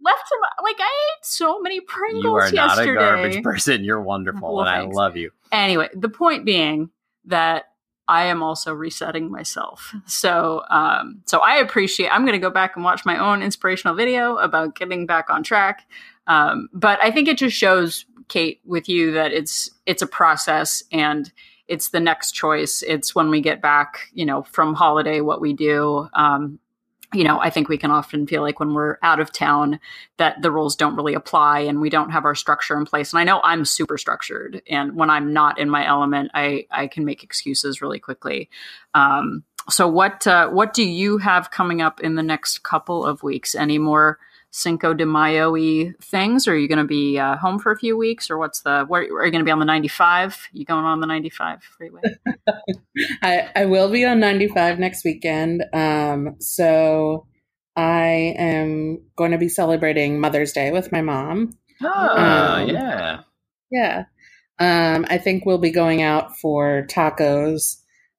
left 0.00 0.30
him 0.30 0.38
like 0.62 0.76
I 0.78 0.82
ate 1.18 1.24
so 1.24 1.60
many 1.60 1.80
Pringles 1.80 2.24
You 2.24 2.34
are 2.34 2.50
not 2.52 2.76
yesterday. 2.76 2.90
a 2.92 2.94
garbage 2.94 3.42
person. 3.42 3.84
You're 3.84 4.02
wonderful, 4.02 4.54
well, 4.56 4.66
and 4.66 4.82
thanks. 4.82 4.96
I 4.96 5.00
love 5.00 5.16
you. 5.16 5.30
Anyway, 5.52 5.88
the 5.94 6.08
point 6.08 6.44
being 6.44 6.90
that 7.26 7.64
I 8.06 8.24
am 8.26 8.42
also 8.42 8.72
resetting 8.72 9.30
myself. 9.30 9.94
So, 10.06 10.62
um, 10.70 11.22
so 11.26 11.38
I 11.38 11.56
appreciate. 11.56 12.10
I'm 12.10 12.22
going 12.22 12.32
to 12.32 12.38
go 12.38 12.50
back 12.50 12.76
and 12.76 12.84
watch 12.84 13.04
my 13.04 13.18
own 13.18 13.42
inspirational 13.42 13.94
video 13.94 14.36
about 14.36 14.74
getting 14.74 15.06
back 15.06 15.30
on 15.30 15.42
track. 15.42 15.86
Um, 16.26 16.68
but 16.72 16.98
I 17.02 17.10
think 17.10 17.28
it 17.28 17.38
just 17.38 17.56
shows 17.56 18.04
Kate 18.28 18.60
with 18.64 18.88
you 18.88 19.12
that 19.12 19.32
it's 19.32 19.70
it's 19.86 20.02
a 20.02 20.06
process 20.06 20.82
and 20.92 21.32
it's 21.68 21.90
the 21.90 22.00
next 22.00 22.32
choice. 22.32 22.82
It's 22.82 23.14
when 23.14 23.30
we 23.30 23.40
get 23.40 23.62
back, 23.62 24.08
you 24.12 24.26
know, 24.26 24.42
from 24.42 24.74
holiday, 24.74 25.20
what 25.20 25.40
we 25.40 25.52
do. 25.52 26.08
Um, 26.12 26.58
you 27.14 27.24
know, 27.24 27.40
I 27.40 27.50
think 27.50 27.68
we 27.68 27.78
can 27.78 27.90
often 27.90 28.26
feel 28.26 28.42
like 28.42 28.60
when 28.60 28.74
we're 28.74 28.98
out 29.02 29.20
of 29.20 29.32
town 29.32 29.80
that 30.16 30.42
the 30.42 30.50
rules 30.50 30.76
don't 30.76 30.96
really 30.96 31.14
apply 31.14 31.60
and 31.60 31.80
we 31.80 31.90
don't 31.90 32.10
have 32.10 32.24
our 32.24 32.34
structure 32.34 32.76
in 32.76 32.84
place. 32.84 33.12
And 33.12 33.20
I 33.20 33.24
know 33.24 33.40
I'm 33.42 33.64
super 33.64 33.98
structured, 33.98 34.62
and 34.68 34.94
when 34.94 35.10
I'm 35.10 35.32
not 35.32 35.58
in 35.58 35.70
my 35.70 35.86
element, 35.86 36.30
I 36.34 36.66
I 36.70 36.86
can 36.86 37.04
make 37.04 37.22
excuses 37.22 37.80
really 37.80 37.98
quickly. 37.98 38.50
Um, 38.94 39.44
so 39.70 39.88
what 39.88 40.26
uh, 40.26 40.48
what 40.48 40.74
do 40.74 40.84
you 40.84 41.18
have 41.18 41.50
coming 41.50 41.80
up 41.80 42.00
in 42.00 42.16
the 42.16 42.22
next 42.22 42.62
couple 42.62 43.04
of 43.04 43.22
weeks? 43.22 43.54
Any 43.54 43.78
more 43.78 44.18
Cinco 44.56 44.94
de 44.94 45.04
Mayo 45.04 45.52
things? 46.00 46.46
Or 46.46 46.52
are 46.52 46.56
you 46.56 46.68
going 46.68 46.78
to 46.78 46.84
be 46.84 47.18
uh, 47.18 47.36
home 47.36 47.58
for 47.58 47.72
a 47.72 47.76
few 47.76 47.96
weeks, 47.96 48.30
or 48.30 48.38
what's 48.38 48.60
the? 48.60 48.84
Where, 48.86 49.02
are 49.02 49.26
you 49.26 49.32
going 49.32 49.40
to 49.40 49.44
be 49.44 49.50
on 49.50 49.58
the 49.58 49.64
95? 49.64 50.48
You 50.52 50.64
going 50.64 50.84
on 50.84 51.00
the 51.00 51.08
95 51.08 51.60
freeway? 51.64 52.00
I 53.22 53.50
I 53.56 53.64
will 53.64 53.90
be 53.90 54.04
on 54.04 54.20
95 54.20 54.78
next 54.78 55.04
weekend. 55.04 55.64
Um, 55.72 56.36
so 56.38 57.26
I 57.74 58.34
am 58.38 59.02
going 59.16 59.32
to 59.32 59.38
be 59.38 59.48
celebrating 59.48 60.20
Mother's 60.20 60.52
Day 60.52 60.70
with 60.70 60.92
my 60.92 61.00
mom. 61.00 61.50
Oh, 61.82 62.16
Um, 62.16 62.68
yeah. 62.68 63.20
Yeah. 63.72 64.04
Um, 64.60 65.04
I 65.10 65.18
think 65.18 65.44
we'll 65.44 65.58
be 65.58 65.72
going 65.72 66.00
out 66.00 66.38
for 66.38 66.86
tacos, 66.88 67.78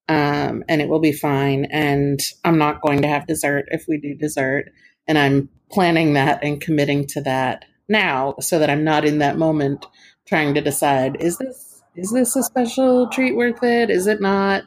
um, 0.10 0.66
and 0.68 0.82
it 0.82 0.90
will 0.90 1.00
be 1.00 1.14
fine. 1.14 1.64
And 1.72 2.20
I'm 2.44 2.58
not 2.58 2.82
going 2.82 3.02
to 3.04 3.08
have 3.08 3.26
dessert 3.26 3.68
if 3.70 3.86
we 3.88 3.98
do 3.98 4.16
dessert. 4.16 4.66
And 5.08 5.18
I'm 5.18 5.50
planning 5.72 6.14
that 6.14 6.44
and 6.44 6.62
committing 6.62 7.08
to 7.08 7.22
that 7.22 7.66
now 7.88 8.36
so 8.40 8.60
that 8.60 8.70
I'm 8.70 8.84
not 8.84 9.06
in 9.06 9.20
that 9.20 9.38
moment 9.38 9.86
trying 10.28 10.54
to 10.56 10.62
decide 10.62 11.22
is 11.22 11.38
this 11.38 11.84
is 11.96 12.12
this 12.12 12.36
a 12.36 12.44
special 12.44 13.08
treat 13.10 13.36
worth 13.38 13.64
it? 13.64 13.90
Is 13.90 14.06
it 14.06 14.20
not? 14.20 14.64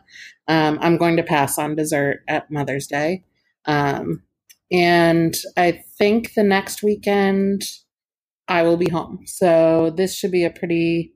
Um, 0.46 0.78
I'm 0.80 0.96
going 0.96 1.16
to 1.18 1.22
pass 1.22 1.58
on 1.58 1.76
dessert 1.76 2.22
at 2.26 2.50
Mother's 2.50 2.86
Day. 2.86 3.24
Um, 3.66 4.22
and 4.72 5.34
I 5.56 5.82
think 5.98 6.32
the 6.34 6.42
next 6.42 6.82
weekend 6.82 7.62
I 8.48 8.62
will 8.62 8.78
be 8.78 8.88
home. 8.88 9.24
So 9.26 9.92
this 9.94 10.14
should 10.14 10.30
be 10.30 10.44
a 10.44 10.50
pretty 10.50 11.12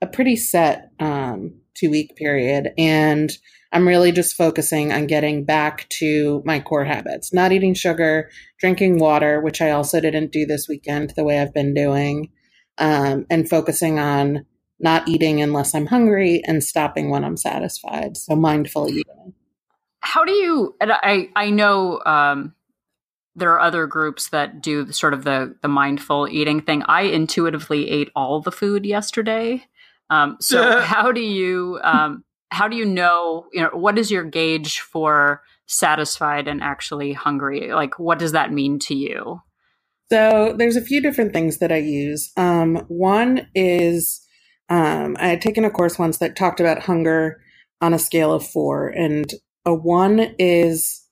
a 0.00 0.06
pretty 0.06 0.36
set 0.36 0.90
um, 0.98 1.59
two 1.74 1.90
week 1.90 2.16
period, 2.16 2.70
and 2.78 3.30
I'm 3.72 3.86
really 3.86 4.12
just 4.12 4.36
focusing 4.36 4.92
on 4.92 5.06
getting 5.06 5.44
back 5.44 5.88
to 6.00 6.42
my 6.44 6.60
core 6.60 6.84
habits: 6.84 7.32
not 7.32 7.52
eating 7.52 7.74
sugar, 7.74 8.30
drinking 8.58 8.98
water, 8.98 9.40
which 9.40 9.60
I 9.60 9.70
also 9.70 10.00
didn't 10.00 10.32
do 10.32 10.46
this 10.46 10.68
weekend 10.68 11.12
the 11.16 11.24
way 11.24 11.40
I've 11.40 11.54
been 11.54 11.74
doing, 11.74 12.30
um, 12.78 13.26
and 13.30 13.48
focusing 13.48 13.98
on 13.98 14.46
not 14.80 15.06
eating 15.06 15.42
unless 15.42 15.74
I'm 15.74 15.86
hungry 15.86 16.42
and 16.46 16.64
stopping 16.64 17.10
when 17.10 17.24
I'm 17.24 17.36
satisfied. 17.36 18.16
So 18.16 18.34
mindful 18.34 18.88
eating. 18.88 19.34
How 20.00 20.24
do 20.24 20.32
you? 20.32 20.74
And 20.80 20.92
I 20.92 21.28
I 21.36 21.50
know 21.50 22.00
um, 22.06 22.54
there 23.36 23.52
are 23.52 23.60
other 23.60 23.86
groups 23.86 24.28
that 24.30 24.62
do 24.62 24.90
sort 24.92 25.14
of 25.14 25.24
the 25.24 25.54
the 25.62 25.68
mindful 25.68 26.28
eating 26.28 26.60
thing. 26.60 26.82
I 26.86 27.02
intuitively 27.02 27.90
ate 27.90 28.10
all 28.16 28.40
the 28.40 28.52
food 28.52 28.86
yesterday. 28.86 29.66
Um, 30.10 30.36
so 30.40 30.80
how 30.82 31.12
do 31.12 31.20
you 31.20 31.78
um, 31.82 32.24
how 32.50 32.68
do 32.68 32.76
you 32.76 32.84
know 32.84 33.46
you 33.52 33.62
know 33.62 33.70
what 33.72 33.98
is 33.98 34.10
your 34.10 34.24
gauge 34.24 34.80
for 34.80 35.42
satisfied 35.66 36.48
and 36.48 36.62
actually 36.62 37.12
hungry? 37.12 37.72
Like 37.72 37.98
what 37.98 38.18
does 38.18 38.32
that 38.32 38.52
mean 38.52 38.78
to 38.80 38.94
you? 38.94 39.40
So 40.10 40.54
there's 40.58 40.76
a 40.76 40.82
few 40.82 41.00
different 41.00 41.32
things 41.32 41.58
that 41.58 41.70
I 41.70 41.76
use. 41.76 42.32
Um, 42.36 42.84
one 42.88 43.46
is 43.54 44.20
um, 44.68 45.16
I 45.20 45.28
had 45.28 45.40
taken 45.40 45.64
a 45.64 45.70
course 45.70 45.98
once 45.98 46.18
that 46.18 46.36
talked 46.36 46.58
about 46.58 46.82
hunger 46.82 47.40
on 47.80 47.94
a 47.94 47.98
scale 47.98 48.32
of 48.32 48.46
four, 48.46 48.88
and 48.88 49.32
a 49.64 49.72
one 49.72 50.34
is 50.38 51.06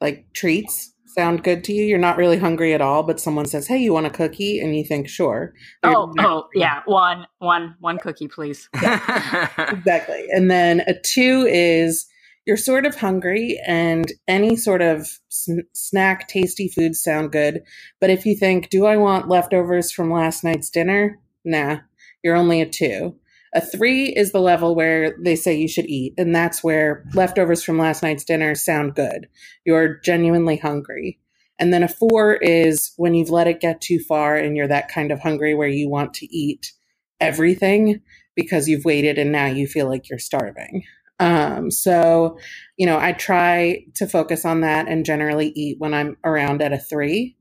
like 0.00 0.26
treats 0.34 0.92
sound 1.14 1.44
good 1.44 1.64
to 1.64 1.72
you. 1.72 1.84
You're 1.84 1.98
not 1.98 2.16
really 2.16 2.38
hungry 2.38 2.74
at 2.74 2.80
all, 2.80 3.02
but 3.02 3.20
someone 3.20 3.46
says, 3.46 3.66
"Hey, 3.66 3.78
you 3.78 3.92
want 3.92 4.06
a 4.06 4.10
cookie?" 4.10 4.60
and 4.60 4.76
you 4.76 4.84
think, 4.84 5.08
"Sure." 5.08 5.52
You're 5.84 5.96
Oh, 5.96 6.12
oh 6.18 6.48
yeah, 6.54 6.82
one 6.86 7.26
one 7.38 7.76
one 7.80 7.98
cookie, 7.98 8.28
please. 8.28 8.68
exactly. 8.74 10.26
And 10.30 10.50
then 10.50 10.80
a 10.80 10.94
two 11.04 11.46
is 11.48 12.06
you're 12.46 12.56
sort 12.56 12.86
of 12.86 12.96
hungry, 12.96 13.60
and 13.66 14.10
any 14.26 14.56
sort 14.56 14.82
of 14.82 15.08
sn- 15.28 15.66
snack, 15.72 16.28
tasty 16.28 16.68
foods 16.68 17.02
sound 17.02 17.32
good. 17.32 17.62
But 18.00 18.10
if 18.10 18.26
you 18.26 18.36
think, 18.36 18.68
do 18.70 18.86
I 18.86 18.96
want 18.96 19.28
leftovers 19.28 19.92
from 19.92 20.10
last 20.12 20.42
night's 20.42 20.70
dinner? 20.70 21.18
Nah, 21.44 21.78
you're 22.22 22.36
only 22.36 22.60
a 22.60 22.68
two. 22.68 23.16
A 23.54 23.60
three 23.60 24.06
is 24.06 24.32
the 24.32 24.40
level 24.40 24.74
where 24.74 25.16
they 25.22 25.36
say 25.36 25.54
you 25.54 25.68
should 25.68 25.86
eat, 25.86 26.14
and 26.16 26.34
that's 26.34 26.64
where 26.64 27.04
leftovers 27.14 27.62
from 27.62 27.78
last 27.78 28.02
night's 28.02 28.24
dinner 28.24 28.54
sound 28.54 28.94
good. 28.94 29.28
You're 29.64 30.00
genuinely 30.00 30.56
hungry. 30.56 31.18
And 31.58 31.72
then 31.72 31.82
a 31.82 31.88
four 31.88 32.34
is 32.36 32.92
when 32.96 33.14
you've 33.14 33.30
let 33.30 33.46
it 33.46 33.60
get 33.60 33.80
too 33.80 33.98
far 33.98 34.36
and 34.36 34.56
you're 34.56 34.68
that 34.68 34.88
kind 34.88 35.12
of 35.12 35.20
hungry 35.20 35.54
where 35.54 35.68
you 35.68 35.88
want 35.88 36.14
to 36.14 36.26
eat 36.34 36.72
everything 37.20 38.00
because 38.34 38.68
you've 38.68 38.84
waited 38.84 39.18
and 39.18 39.30
now 39.30 39.46
you 39.46 39.66
feel 39.66 39.88
like 39.88 40.08
you're 40.08 40.18
starving. 40.18 40.82
Um, 41.20 41.70
so, 41.70 42.38
you 42.76 42.86
know, 42.86 42.98
I 42.98 43.12
try 43.12 43.84
to 43.96 44.08
focus 44.08 44.44
on 44.44 44.62
that 44.62 44.88
and 44.88 45.04
generally 45.04 45.52
eat 45.54 45.76
when 45.78 45.94
I'm 45.94 46.16
around 46.24 46.62
at 46.62 46.72
a 46.72 46.78
three. 46.78 47.36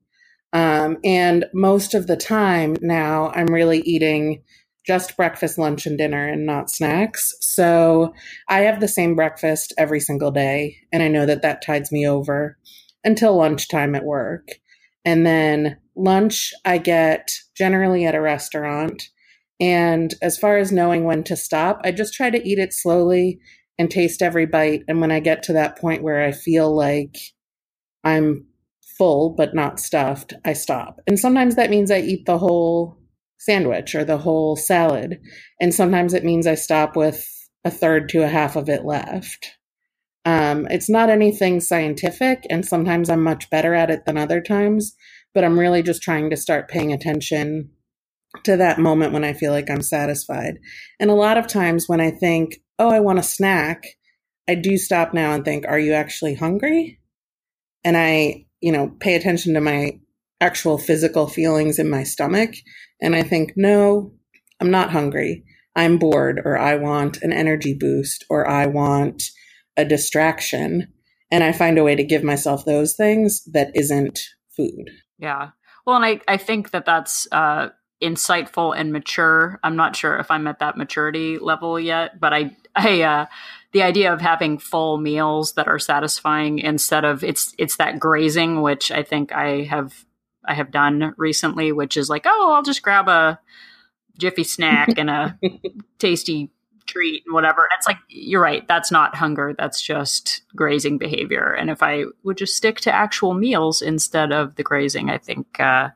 Um, 0.53 0.97
and 1.03 1.45
most 1.53 1.93
of 1.93 2.05
the 2.07 2.17
time 2.17 2.75
now 2.81 3.31
I'm 3.33 3.47
really 3.47 3.79
eating 3.79 4.43
just 4.85 5.15
breakfast, 5.15 5.57
lunch, 5.57 5.85
and 5.85 5.97
dinner 5.97 6.27
and 6.27 6.45
not 6.45 6.69
snacks. 6.69 7.33
So 7.41 8.13
I 8.49 8.61
have 8.61 8.79
the 8.79 8.87
same 8.87 9.15
breakfast 9.15 9.73
every 9.77 9.99
single 9.99 10.31
day. 10.31 10.77
And 10.91 11.03
I 11.03 11.07
know 11.07 11.25
that 11.25 11.43
that 11.43 11.61
tides 11.61 11.91
me 11.91 12.07
over 12.07 12.57
until 13.03 13.37
lunchtime 13.37 13.95
at 13.95 14.05
work. 14.05 14.47
And 15.05 15.25
then 15.25 15.77
lunch 15.95 16.53
I 16.65 16.77
get 16.77 17.31
generally 17.55 18.05
at 18.05 18.15
a 18.15 18.21
restaurant. 18.21 19.03
And 19.59 20.13
as 20.21 20.37
far 20.37 20.57
as 20.57 20.71
knowing 20.71 21.03
when 21.03 21.23
to 21.25 21.35
stop, 21.35 21.81
I 21.83 21.91
just 21.91 22.13
try 22.13 22.29
to 22.29 22.47
eat 22.47 22.57
it 22.57 22.73
slowly 22.73 23.39
and 23.77 23.89
taste 23.89 24.21
every 24.21 24.45
bite. 24.45 24.83
And 24.87 25.01
when 25.01 25.11
I 25.11 25.19
get 25.19 25.43
to 25.43 25.53
that 25.53 25.77
point 25.77 26.03
where 26.03 26.23
I 26.23 26.31
feel 26.31 26.75
like 26.75 27.17
I'm 28.03 28.47
full 28.97 29.31
but 29.31 29.53
not 29.53 29.79
stuffed, 29.79 30.33
I 30.45 30.53
stop. 30.53 30.99
And 31.07 31.19
sometimes 31.19 31.55
that 31.55 31.69
means 31.69 31.91
I 31.91 31.99
eat 31.99 32.25
the 32.25 32.37
whole 32.37 32.97
sandwich 33.41 33.95
or 33.95 34.05
the 34.05 34.19
whole 34.19 34.55
salad. 34.55 35.19
And 35.59 35.73
sometimes 35.73 36.13
it 36.13 36.23
means 36.23 36.45
I 36.45 36.53
stop 36.55 36.95
with 36.95 37.27
a 37.65 37.71
third 37.71 38.07
to 38.09 38.23
a 38.23 38.27
half 38.27 38.55
of 38.55 38.69
it 38.69 38.85
left. 38.85 39.57
Um, 40.25 40.67
it's 40.69 40.89
not 40.89 41.09
anything 41.09 41.59
scientific, 41.59 42.45
and 42.51 42.63
sometimes 42.63 43.09
I'm 43.09 43.23
much 43.23 43.49
better 43.49 43.73
at 43.73 43.89
it 43.89 44.05
than 44.05 44.17
other 44.17 44.39
times, 44.41 44.95
but 45.33 45.43
I'm 45.43 45.57
really 45.57 45.81
just 45.81 46.03
trying 46.03 46.29
to 46.29 46.37
start 46.37 46.69
paying 46.69 46.93
attention 46.93 47.71
to 48.43 48.57
that 48.57 48.79
moment 48.79 49.13
when 49.13 49.23
I 49.23 49.33
feel 49.33 49.51
like 49.51 49.71
I'm 49.71 49.81
satisfied. 49.81 50.59
And 50.99 51.09
a 51.09 51.15
lot 51.15 51.39
of 51.39 51.47
times 51.47 51.89
when 51.89 51.99
I 51.99 52.11
think, 52.11 52.57
oh, 52.77 52.89
I 52.89 52.99
want 52.99 53.17
a 53.17 53.23
snack, 53.23 53.83
I 54.47 54.53
do 54.53 54.77
stop 54.77 55.15
now 55.15 55.33
and 55.33 55.43
think, 55.43 55.65
are 55.67 55.79
you 55.79 55.93
actually 55.93 56.35
hungry? 56.35 56.99
And 57.83 57.97
I, 57.97 58.45
you 58.61 58.71
know, 58.71 58.95
pay 58.99 59.15
attention 59.15 59.55
to 59.55 59.61
my 59.61 59.99
actual 60.41 60.77
physical 60.77 61.27
feelings 61.27 61.79
in 61.79 61.89
my 61.89 62.03
stomach. 62.03 62.55
And 63.01 63.15
I 63.15 63.23
think, 63.23 63.53
no, 63.55 64.11
I'm 64.59 64.71
not 64.71 64.91
hungry. 64.91 65.45
I'm 65.75 65.97
bored, 65.97 66.41
or 66.43 66.57
I 66.57 66.75
want 66.75 67.21
an 67.21 67.31
energy 67.31 67.73
boost, 67.73 68.25
or 68.29 68.45
I 68.49 68.65
want 68.65 69.23
a 69.77 69.85
distraction. 69.85 70.87
And 71.31 71.45
I 71.45 71.53
find 71.53 71.77
a 71.77 71.83
way 71.83 71.95
to 71.95 72.03
give 72.03 72.23
myself 72.23 72.65
those 72.65 72.93
things 72.93 73.43
that 73.53 73.71
isn't 73.73 74.19
food. 74.57 74.89
Yeah. 75.17 75.51
Well, 75.85 75.95
and 75.95 76.05
I, 76.05 76.19
I 76.27 76.35
think 76.35 76.71
that 76.71 76.85
that's 76.85 77.25
uh, 77.31 77.69
insightful 78.03 78.77
and 78.77 78.91
mature. 78.91 79.59
I'm 79.63 79.77
not 79.77 79.95
sure 79.95 80.17
if 80.17 80.29
I'm 80.29 80.45
at 80.47 80.59
that 80.59 80.75
maturity 80.75 81.37
level 81.39 81.79
yet, 81.79 82.19
but 82.19 82.33
I, 82.33 82.57
I, 82.75 83.01
uh, 83.03 83.25
the 83.71 83.83
idea 83.83 84.11
of 84.11 84.19
having 84.19 84.57
full 84.57 84.97
meals 84.97 85.53
that 85.53 85.69
are 85.69 85.79
satisfying 85.79 86.59
instead 86.59 87.05
of 87.05 87.23
it's, 87.23 87.55
it's 87.57 87.77
that 87.77 87.99
grazing, 87.99 88.61
which 88.61 88.91
I 88.91 89.03
think 89.03 89.31
I 89.31 89.63
have, 89.63 90.05
I 90.45 90.53
have 90.53 90.71
done 90.71 91.13
recently, 91.17 91.71
which 91.71 91.97
is 91.97 92.09
like, 92.09 92.23
oh, 92.25 92.51
I'll 92.53 92.63
just 92.63 92.81
grab 92.81 93.07
a 93.07 93.39
jiffy 94.17 94.43
snack 94.43 94.97
and 94.97 95.09
a 95.09 95.37
tasty 95.99 96.49
treat 96.85 97.23
and 97.25 97.33
whatever. 97.33 97.61
And 97.61 97.71
it's 97.77 97.87
like, 97.87 97.99
you're 98.09 98.41
right. 98.41 98.67
That's 98.67 98.91
not 98.91 99.15
hunger. 99.15 99.53
That's 99.57 99.81
just 99.81 100.41
grazing 100.55 100.97
behavior. 100.97 101.53
And 101.53 101.69
if 101.69 101.81
I 101.83 102.05
would 102.23 102.37
just 102.37 102.55
stick 102.55 102.79
to 102.81 102.93
actual 102.93 103.33
meals 103.33 103.81
instead 103.81 104.31
of 104.31 104.55
the 104.55 104.63
grazing, 104.63 105.09
I 105.09 105.17
think 105.17 105.59
uh, 105.59 105.89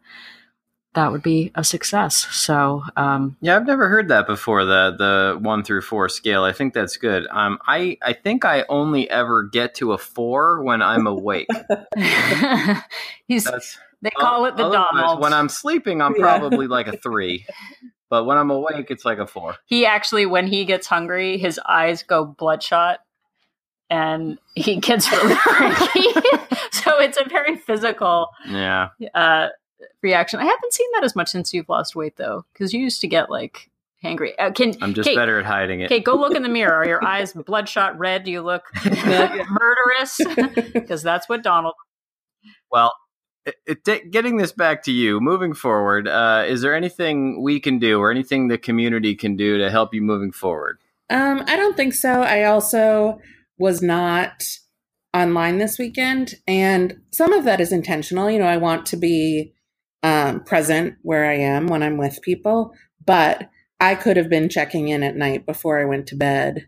that 0.96 1.12
would 1.12 1.22
be 1.22 1.52
a 1.56 1.64
success. 1.64 2.16
So, 2.32 2.84
um, 2.96 3.38
Yeah, 3.42 3.58
I've 3.58 3.68
never 3.68 3.90
heard 3.90 4.08
that 4.08 4.28
before. 4.28 4.64
The 4.66 4.96
the 4.98 5.40
one 5.40 5.64
through 5.64 5.82
four 5.82 6.10
scale. 6.10 6.44
I 6.44 6.54
think 6.54 6.74
that's 6.74 6.98
good. 6.98 7.28
Um, 7.30 7.60
I 7.68 7.98
I 8.02 8.14
think 8.14 8.46
I 8.46 8.64
only 8.70 9.10
ever 9.10 9.44
get 9.44 9.76
to 9.76 9.92
a 9.92 9.98
four 9.98 10.64
when 10.64 10.82
I'm 10.82 11.06
awake. 11.06 11.48
he's, 13.28 13.44
That's 13.44 13.78
they 14.06 14.12
call 14.12 14.46
it 14.46 14.56
the 14.58 14.70
Donald. 14.70 15.20
When 15.22 15.34
I'm 15.34 15.50
sleeping, 15.50 16.02
I'm 16.02 16.14
Yeah. 16.18 16.38
probably 16.38 16.68
like 16.68 16.88
a 16.88 16.96
three, 16.98 17.46
but 18.10 18.26
when 18.26 18.38
I'm 18.38 18.50
awake, 18.52 18.88
it's 18.90 19.04
like 19.06 19.18
a 19.20 19.28
four. 19.28 19.56
he 19.66 19.86
actually, 19.86 20.26
when 20.26 20.48
he 20.48 20.64
gets 20.66 20.88
hungry, 20.88 21.38
his 21.38 21.60
eyes 21.68 22.04
go 22.04 22.24
bloodshot 22.26 23.00
and 23.90 24.40
he 24.56 24.78
gets 24.78 25.12
really 25.12 25.36
cranky. 25.40 26.04
so 26.72 27.00
it's 27.00 27.18
a 27.20 27.28
very 27.30 27.56
physical 27.56 28.30
Yeah, 28.48 28.90
uh, 29.14 29.50
reaction. 30.02 30.40
I 30.40 30.46
haven't 30.46 30.74
seen 30.74 30.88
that 30.94 31.04
as 31.04 31.16
much 31.16 31.30
since 31.30 31.54
you've 31.54 31.70
lost 31.70 31.96
weight, 31.96 32.16
though, 32.18 32.46
because 32.54 32.74
you 32.74 32.82
used 32.82 33.02
to 33.02 33.08
get 33.08 33.30
like 33.30 33.70
hangry. 34.04 34.32
Uh, 34.40 34.52
can 34.52 34.74
I'm 34.82 34.94
just 34.94 35.08
Kate, 35.08 35.16
better 35.16 35.40
at 35.40 35.46
hiding 35.46 35.82
it. 35.82 35.86
Okay, 35.86 36.00
go 36.00 36.16
look 36.16 36.36
in 36.36 36.42
the 36.44 36.50
mirror. 36.50 36.74
Are 36.76 36.88
your 36.88 37.04
eyes 37.06 37.34
bloodshot 37.34 37.98
red? 38.00 38.24
Do 38.24 38.32
you 38.32 38.42
look 38.42 38.64
murderous? 38.86 40.20
Because 40.74 41.02
that's 41.04 41.28
what 41.30 41.42
Donald. 41.44 41.74
Well, 42.72 42.94
it, 43.46 43.88
it, 43.88 44.12
getting 44.12 44.38
this 44.38 44.52
back 44.52 44.84
to 44.84 44.92
you, 44.92 45.20
moving 45.20 45.54
forward, 45.54 46.08
uh, 46.08 46.46
is 46.48 46.62
there 46.62 46.76
anything 46.76 47.42
we 47.42 47.60
can 47.60 47.80
do 47.80 48.00
or 48.00 48.12
anything 48.12 48.48
the 48.48 48.58
community 48.58 49.16
can 49.16 49.36
do 49.36 49.58
to 49.58 49.70
help 49.70 49.94
you 49.94 50.02
moving 50.02 50.32
forward? 50.32 50.80
Um, 51.10 51.44
I 51.48 51.56
don't 51.56 51.78
think 51.78 51.94
so. 51.94 52.22
I 52.22 52.44
also 52.44 53.20
was 53.58 53.82
not 53.82 54.44
online 55.14 55.60
this 55.60 55.78
weekend, 55.78 56.36
and 56.48 57.00
some 57.12 57.34
of 57.34 57.46
that 57.46 57.62
is 57.62 57.72
intentional. 57.72 58.30
You 58.30 58.40
know, 58.40 58.46
I 58.46 58.58
want 58.58 58.86
to 58.88 58.98
be 58.98 59.54
um, 60.04 60.44
present 60.44 60.96
where 61.04 61.26
I 61.26 61.36
am 61.36 61.68
when 61.68 61.84
I'm 61.84 61.98
with 61.98 62.22
people, 62.22 62.74
but 63.06 63.50
I 63.80 63.96
could 63.96 64.18
have 64.18 64.30
been 64.30 64.50
checking 64.50 64.88
in 64.88 65.04
at 65.04 65.16
night 65.16 65.46
before 65.46 65.80
I 65.80 65.86
went 65.86 66.08
to 66.08 66.16
bed 66.16 66.68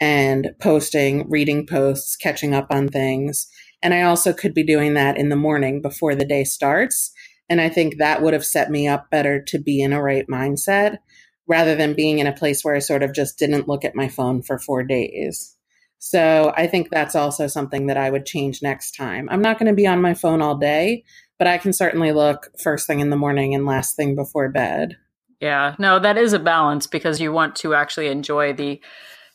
and 0.00 0.50
posting, 0.60 1.28
reading 1.28 1.66
posts, 1.66 2.16
catching 2.16 2.54
up 2.54 2.68
on 2.70 2.88
things. 2.88 3.48
And 3.82 3.94
I 3.94 4.02
also 4.02 4.32
could 4.32 4.54
be 4.54 4.64
doing 4.64 4.94
that 4.94 5.16
in 5.16 5.28
the 5.28 5.36
morning 5.36 5.80
before 5.80 6.14
the 6.14 6.24
day 6.24 6.44
starts. 6.44 7.12
And 7.48 7.60
I 7.60 7.68
think 7.68 7.96
that 7.96 8.22
would 8.22 8.34
have 8.34 8.44
set 8.44 8.70
me 8.70 8.88
up 8.88 9.10
better 9.10 9.40
to 9.42 9.58
be 9.58 9.80
in 9.80 9.92
a 9.92 10.02
right 10.02 10.26
mindset 10.28 10.98
rather 11.46 11.74
than 11.74 11.94
being 11.94 12.18
in 12.18 12.26
a 12.26 12.32
place 12.32 12.62
where 12.62 12.74
I 12.74 12.80
sort 12.80 13.02
of 13.02 13.14
just 13.14 13.38
didn't 13.38 13.68
look 13.68 13.84
at 13.84 13.94
my 13.94 14.08
phone 14.08 14.42
for 14.42 14.58
four 14.58 14.82
days. 14.82 15.56
So 15.98 16.52
I 16.56 16.66
think 16.66 16.90
that's 16.90 17.16
also 17.16 17.46
something 17.46 17.86
that 17.86 17.96
I 17.96 18.10
would 18.10 18.26
change 18.26 18.62
next 18.62 18.94
time. 18.94 19.28
I'm 19.30 19.42
not 19.42 19.58
going 19.58 19.68
to 19.68 19.74
be 19.74 19.86
on 19.86 20.00
my 20.00 20.14
phone 20.14 20.42
all 20.42 20.56
day, 20.56 21.04
but 21.38 21.48
I 21.48 21.58
can 21.58 21.72
certainly 21.72 22.12
look 22.12 22.50
first 22.58 22.86
thing 22.86 23.00
in 23.00 23.10
the 23.10 23.16
morning 23.16 23.54
and 23.54 23.66
last 23.66 23.96
thing 23.96 24.14
before 24.14 24.48
bed. 24.48 24.96
Yeah, 25.40 25.74
no, 25.78 25.98
that 25.98 26.18
is 26.18 26.32
a 26.32 26.38
balance 26.38 26.86
because 26.86 27.20
you 27.20 27.32
want 27.32 27.56
to 27.56 27.74
actually 27.74 28.08
enjoy 28.08 28.52
the. 28.52 28.80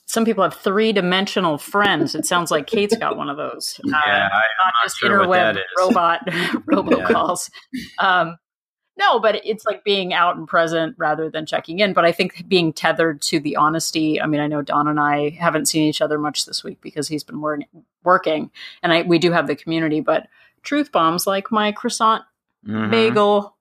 Some 0.06 0.26
people 0.26 0.44
have 0.44 0.56
three 0.56 0.92
dimensional 0.92 1.58
friends. 1.58 2.14
It 2.14 2.26
sounds 2.26 2.52
like 2.52 2.68
Kate's 2.68 2.96
got 2.98 3.18
one 3.18 3.30
of 3.30 3.38
those. 3.38 3.80
Yeah, 3.86 3.96
uh, 3.96 4.02
I'm 4.02 4.30
not, 4.30 4.66
not 4.66 4.74
just 4.84 4.98
sure 4.98 5.10
interweb 5.10 5.58
robot 5.78 6.26
robocalls. 6.28 7.50
Yeah. 7.72 8.22
Um, 8.22 8.38
no, 8.98 9.20
but 9.20 9.42
it's 9.44 9.66
like 9.66 9.84
being 9.84 10.14
out 10.14 10.36
and 10.36 10.48
present 10.48 10.96
rather 10.98 11.30
than 11.30 11.46
checking 11.46 11.80
in. 11.80 11.94
But 11.94 12.06
I 12.06 12.12
think 12.12 12.48
being 12.48 12.72
tethered 12.74 13.22
to 13.24 13.40
the 13.40 13.56
honesty. 13.56 14.22
I 14.22 14.28
mean, 14.28 14.40
I 14.40 14.48
know 14.48 14.62
Don 14.62 14.88
and 14.88 15.00
I 15.00 15.30
haven't 15.32 15.68
seen 15.68 15.88
each 15.88 16.02
other 16.02 16.20
much 16.20 16.46
this 16.46 16.64
week 16.64 16.80
because 16.82 17.08
he's 17.08 17.24
been 17.24 17.42
wor- 17.42 17.60
working, 18.04 18.52
and 18.84 18.94
I 18.94 19.02
we 19.02 19.18
do 19.18 19.32
have 19.32 19.48
the 19.48 19.56
community. 19.56 20.02
But 20.02 20.28
truth 20.62 20.92
bombs 20.92 21.26
like 21.26 21.52
my 21.52 21.72
croissant 21.72 22.24
mm-hmm. 22.68 22.92
bagel 22.92 23.56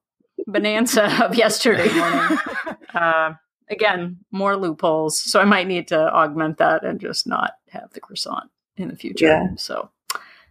bonanza 0.47 1.25
of 1.25 1.35
yesterday 1.35 1.93
morning. 1.95 2.39
uh, 2.95 3.33
again, 3.73 4.19
more 4.31 4.57
loopholes. 4.57 5.19
So 5.19 5.41
I 5.41 5.45
might 5.45 5.67
need 5.67 5.89
to 5.89 6.13
augment 6.13 6.59
that 6.59 6.85
and 6.85 7.01
just 7.01 7.27
not 7.27 7.55
have 7.71 7.93
the 7.93 8.01
croissant 8.01 8.51
in 8.77 8.89
the 8.89 8.97
future. 8.97 9.27
Yeah. 9.27 9.49
So 9.57 9.91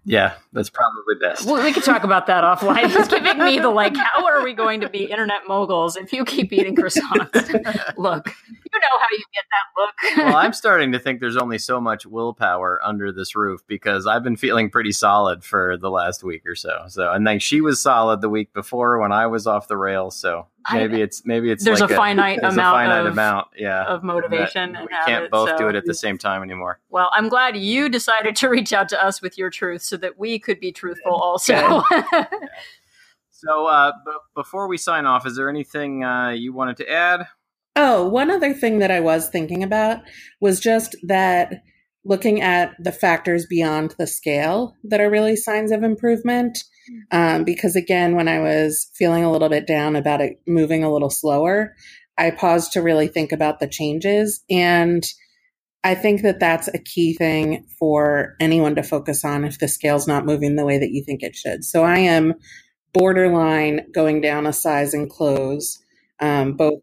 yeah, 0.04 0.34
that's 0.52 0.72
probably 0.72 1.16
best. 1.22 1.46
Well, 1.46 1.64
we 1.64 1.72
could 1.72 1.84
talk 1.84 2.04
about 2.04 2.26
that 2.26 2.44
offline. 2.44 2.88
He's 2.90 3.08
giving 3.08 3.38
me 3.38 3.60
the 3.60 3.70
like, 3.70 3.96
how 4.14 4.26
are 4.26 4.44
we 4.44 4.54
going 4.54 4.82
to 4.82 4.90
be 4.90 5.04
internet 5.04 5.42
moguls 5.48 5.96
if 5.96 6.12
you 6.12 6.26
keep 6.26 6.52
eating 6.52 6.76
croissants? 6.76 7.36
look, 7.98 8.28
you 8.28 8.80
know 8.80 9.00
how 9.00 9.08
you 9.12 9.24
get 9.34 9.46
that 9.52 9.78
look. 9.78 10.26
well, 10.26 10.38
I'm 10.38 10.54
starting 10.54 10.92
to 10.94 11.00
think 11.00 11.20
there's 11.20 11.38
only 11.38 11.60
so 11.60 11.80
much 11.80 12.08
willpower 12.08 12.80
under 12.84 13.12
this 13.12 13.36
roof 13.36 13.62
because 13.68 14.08
I've 14.08 14.24
been 14.24 14.38
feeling 14.38 14.72
pretty 14.72 14.92
solid 14.92 15.44
for 15.44 15.78
the 15.78 15.92
last 15.92 16.24
week 16.24 16.48
or 16.48 16.56
so. 16.56 16.86
So, 16.88 17.12
and 17.12 17.28
then 17.28 17.38
she 17.38 17.62
was 17.62 17.80
solid 17.80 18.22
the 18.22 18.30
week 18.30 18.54
before 18.54 19.00
when 19.00 19.12
I 19.12 19.28
was 19.28 19.46
off 19.46 19.68
the 19.68 19.78
rails. 19.78 20.18
So 20.18 20.48
maybe 20.72 20.98
I, 20.98 21.00
it's 21.00 21.26
maybe 21.26 21.52
it's 21.52 21.64
there's 21.64 21.82
like 21.82 21.92
a 21.92 21.96
finite 21.96 22.40
a, 22.40 22.50
amount 22.50 22.60
a 22.60 22.80
finite 22.80 23.06
of, 23.06 23.14
amount, 23.14 23.48
yeah, 23.58 23.84
of 23.86 24.04
motivation. 24.04 24.78
we 24.82 24.88
can't 25.06 25.26
it, 25.26 25.32
both 25.32 25.50
so. 25.50 25.58
do 25.58 25.68
it 25.68 25.76
at 25.76 25.86
the 25.86 25.94
same 25.94 26.18
time 26.18 26.44
anymore. 26.44 26.80
Well, 26.90 27.10
I'm 27.14 27.30
glad 27.30 27.58
you 27.58 27.90
decided 27.90 28.36
to 28.38 28.50
reach 28.50 28.74
out 28.74 28.90
to 28.90 29.04
us 29.04 29.22
with 29.22 29.38
your 29.38 29.50
truth 29.50 29.82
so 29.82 29.98
that 29.98 30.18
we 30.18 30.40
could 30.40 30.60
be 30.60 30.72
truthful 30.72 31.14
also. 31.14 31.54
yeah. 31.54 32.26
So, 33.44 33.66
uh, 33.66 33.92
b- 34.06 34.12
before 34.36 34.68
we 34.68 34.78
sign 34.78 35.08
off, 35.08 35.26
is 35.26 35.36
there 35.36 35.50
anything 35.50 36.04
uh, 36.04 36.30
you 36.30 36.54
wanted 36.54 36.78
to 36.78 36.92
add? 36.92 37.26
Oh, 37.76 38.08
one 38.08 38.30
other 38.30 38.54
thing 38.54 38.78
that 38.80 38.92
I 38.92 39.00
was 39.00 39.30
thinking 39.30 39.64
about 39.64 40.02
was 40.40 40.60
just 40.60 40.96
that 41.08 41.64
looking 42.06 42.42
at 42.42 42.76
the 42.78 42.92
factors 42.92 43.48
beyond 43.48 43.96
the 43.98 44.06
scale 44.06 44.76
that 44.84 45.02
are 45.02 45.10
really 45.10 45.36
signs 45.36 45.72
of 45.72 45.82
improvement. 45.82 46.60
Um, 47.12 47.44
because 47.44 47.76
again, 47.76 48.16
when 48.16 48.28
I 48.28 48.40
was 48.40 48.90
feeling 48.96 49.24
a 49.24 49.32
little 49.32 49.50
bit 49.50 49.68
down 49.68 49.96
about 49.96 50.22
it 50.22 50.42
moving 50.48 50.84
a 50.84 50.92
little 50.92 51.10
slower, 51.10 51.76
I 52.18 52.32
paused 52.32 52.74
to 52.74 52.82
really 52.82 53.08
think 53.08 53.32
about 53.32 53.60
the 53.60 53.68
changes. 53.68 54.44
And 54.50 55.04
I 55.84 55.96
think 55.96 56.22
that 56.22 56.40
that's 56.40 56.68
a 56.68 56.78
key 56.78 57.14
thing 57.14 57.66
for 57.80 58.36
anyone 58.40 58.76
to 58.76 58.84
focus 58.84 59.26
on 59.26 59.44
if 59.46 59.60
the 59.60 59.68
scale's 59.68 60.08
not 60.08 60.26
moving 60.26 60.56
the 60.56 60.66
way 60.66 60.78
that 60.78 60.92
you 60.92 61.04
think 61.04 61.24
it 61.24 61.36
should. 61.36 61.64
So 61.64 61.84
I 61.84 61.98
am 61.98 62.36
borderline 62.94 63.92
going 63.92 64.22
down 64.22 64.46
a 64.46 64.54
size 64.54 64.94
in 64.94 65.10
clothes, 65.10 65.84
um, 66.20 66.54
both 66.54 66.82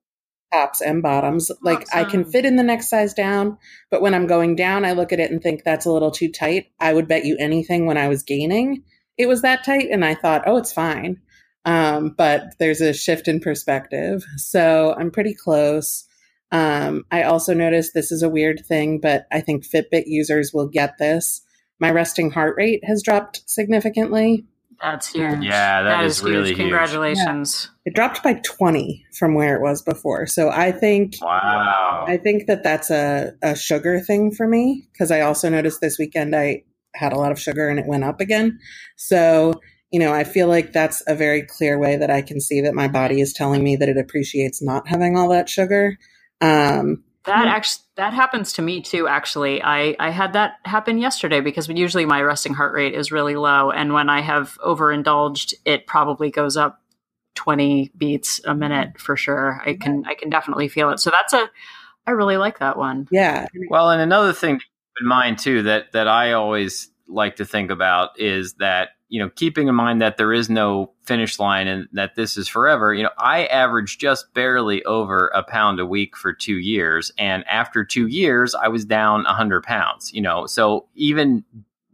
tops 0.53 0.81
and 0.81 1.03
bottoms. 1.03 1.51
Like 1.63 1.83
awesome. 1.83 1.99
I 1.99 2.05
can 2.05 2.25
fit 2.25 2.45
in 2.45 2.57
the 2.57 2.63
next 2.63 2.89
size 2.89 3.15
down, 3.15 3.59
but 3.91 4.03
when 4.03 4.15
I'm 4.15 4.27
going 4.27 4.57
down, 4.57 4.85
I 4.85 4.93
look 4.93 5.13
at 5.13 5.21
it 5.21 5.31
and 5.31 5.43
think 5.43 5.63
that's 5.63 5.87
a 5.87 5.93
little 5.93 6.11
too 6.11 6.31
tight. 6.31 6.67
I 6.81 6.93
would 6.93 7.07
bet 7.07 7.25
you 7.25 7.37
anything 7.39 7.87
when 7.87 7.99
I 7.99 8.09
was 8.09 8.23
gaining, 8.23 8.83
it 9.19 9.29
was 9.29 9.43
that 9.43 9.65
tight, 9.65 9.89
and 9.91 10.05
I 10.05 10.15
thought, 10.15 10.45
oh, 10.47 10.57
it's 10.57 10.73
fine. 10.73 11.21
Um, 11.65 12.15
but 12.17 12.55
there's 12.59 12.81
a 12.81 12.95
shift 12.95 13.29
in 13.29 13.41
perspective, 13.41 14.25
so 14.37 14.95
I'm 14.99 15.11
pretty 15.11 15.35
close. 15.35 16.05
Um, 16.51 17.05
I 17.11 17.25
also 17.25 17.53
noticed 17.53 17.93
this 17.93 18.11
is 18.11 18.23
a 18.23 18.29
weird 18.29 18.65
thing, 18.67 19.01
but 19.01 19.27
I 19.31 19.41
think 19.41 19.67
Fitbit 19.67 20.05
users 20.07 20.53
will 20.55 20.69
get 20.69 20.97
this. 20.99 21.43
My 21.79 21.91
resting 21.91 22.31
heart 22.31 22.55
rate 22.57 22.83
has 22.85 23.03
dropped 23.03 23.43
significantly. 23.47 24.47
That's 24.81 25.13
huge. 25.13 25.43
Yeah, 25.43 25.83
that, 25.83 25.99
that 25.99 26.05
is, 26.05 26.19
is 26.19 26.25
really 26.25 26.49
huge. 26.49 26.59
Congratulations. 26.59 27.69
Yeah. 27.85 27.91
It 27.91 27.95
dropped 27.97 28.23
by 28.23 28.35
20 28.35 29.05
from 29.19 29.35
where 29.35 29.57
it 29.57 29.61
was 29.61 29.83
before. 29.83 30.27
So 30.27 30.51
I 30.51 30.71
think 30.71 31.17
Wow. 31.21 32.05
I 32.07 32.17
think 32.17 32.47
that 32.47 32.63
that's 32.63 32.91
a, 32.91 33.33
a 33.43 33.57
sugar 33.57 34.01
thing 34.01 34.31
for 34.31 34.47
me 34.47 34.89
because 34.93 35.11
I 35.11 35.21
also 35.21 35.49
noticed 35.49 35.81
this 35.81 35.99
weekend 35.99 36.35
I 36.35 36.63
had 36.95 37.13
a 37.13 37.17
lot 37.19 37.33
of 37.33 37.41
sugar 37.41 37.69
and 37.69 37.79
it 37.79 37.87
went 37.87 38.05
up 38.05 38.21
again. 38.21 38.59
So, 38.97 39.61
you 39.91 40.01
know, 40.01 40.13
I 40.13 40.25
feel 40.25 40.49
like 40.49 40.73
that's 40.73 41.03
a 41.07 41.15
very 41.15 41.43
clear 41.43 41.79
way 41.79 41.97
that 41.97 42.11
I 42.11 42.23
can 42.23 42.41
see 42.41 42.61
that 42.61 42.75
my 42.75 42.89
body 42.89 43.21
is 43.21 43.33
telling 43.33 43.63
me 43.63 43.77
that 43.77 43.89
it 43.89 43.97
appreciates 43.97 44.63
not 44.63 44.89
having 44.89 45.17
all 45.17 45.29
that 45.31 45.49
sugar. 45.49 45.97
Um, 46.41 47.05
that 47.25 47.47
actually 47.47 47.85
that 47.97 48.15
happens 48.15 48.55
to 48.55 48.63
me 48.63 48.81
too. 48.81 49.07
Actually, 49.07 49.63
I 49.63 49.95
I 49.99 50.11
had 50.11 50.33
that 50.33 50.55
happen 50.65 50.99
yesterday 50.99 51.41
because 51.41 51.69
usually 51.69 52.07
my 52.07 52.23
resting 52.23 52.55
heart 52.55 52.73
rate 52.73 52.95
is 52.95 53.13
really 53.13 53.37
low, 53.37 53.71
and 53.71 53.93
when 53.93 54.09
I 54.09 54.23
have 54.23 54.57
overindulged, 54.65 55.55
it 55.67 55.87
probably 55.87 56.31
goes 56.31 56.57
up 56.57 56.81
twenty 57.35 57.93
beats 57.97 58.41
a 58.45 58.55
minute 58.55 58.99
for 58.99 59.17
sure. 59.17 59.61
I 59.65 59.75
can 59.75 60.05
I 60.07 60.15
can 60.15 60.31
definitely 60.31 60.69
feel 60.69 60.91
it. 60.91 61.01
So 61.01 61.11
that's 61.11 61.35
a 61.35 61.51
I 62.07 62.13
really 62.13 62.39
like 62.39 62.61
that 62.61 62.79
one. 62.79 63.07
Yeah. 63.11 63.47
Well, 63.69 63.91
and 63.91 64.01
another 64.01 64.33
thing 64.33 64.61
in 65.01 65.07
mind 65.07 65.39
too 65.39 65.63
that 65.63 65.93
that 65.93 66.09
I 66.09 66.33
always 66.33 66.91
like 67.07 67.37
to 67.37 67.45
think 67.45 67.71
about 67.71 68.21
is 68.21 68.55
that 68.55 68.91
you 69.09 69.19
know, 69.19 69.31
keeping 69.31 69.69
in 69.69 69.75
mind 69.75 70.03
that 70.03 70.17
there 70.19 70.33
is 70.33 70.51
no 70.51 70.93
finish 71.03 71.39
line 71.39 71.67
and 71.67 71.89
that 71.93 72.15
this 72.15 72.37
is 72.37 72.47
forever, 72.47 72.93
you 72.93 73.03
know, 73.03 73.11
I 73.17 73.47
averaged 73.47 74.01
just 74.01 74.33
barely 74.35 74.85
over 74.85 75.29
a 75.35 75.43
pound 75.43 75.81
a 75.81 75.87
week 75.87 76.17
for 76.17 76.33
two 76.33 76.59
years. 76.59 77.11
And 77.19 77.47
after 77.49 77.85
two 77.85 78.07
years, 78.07 78.55
I 78.55 78.69
was 78.69 78.85
down 78.85 79.25
100 79.25 79.63
pounds, 79.63 80.13
you 80.13 80.21
know, 80.21 80.47
so 80.47 80.89
even, 80.95 81.45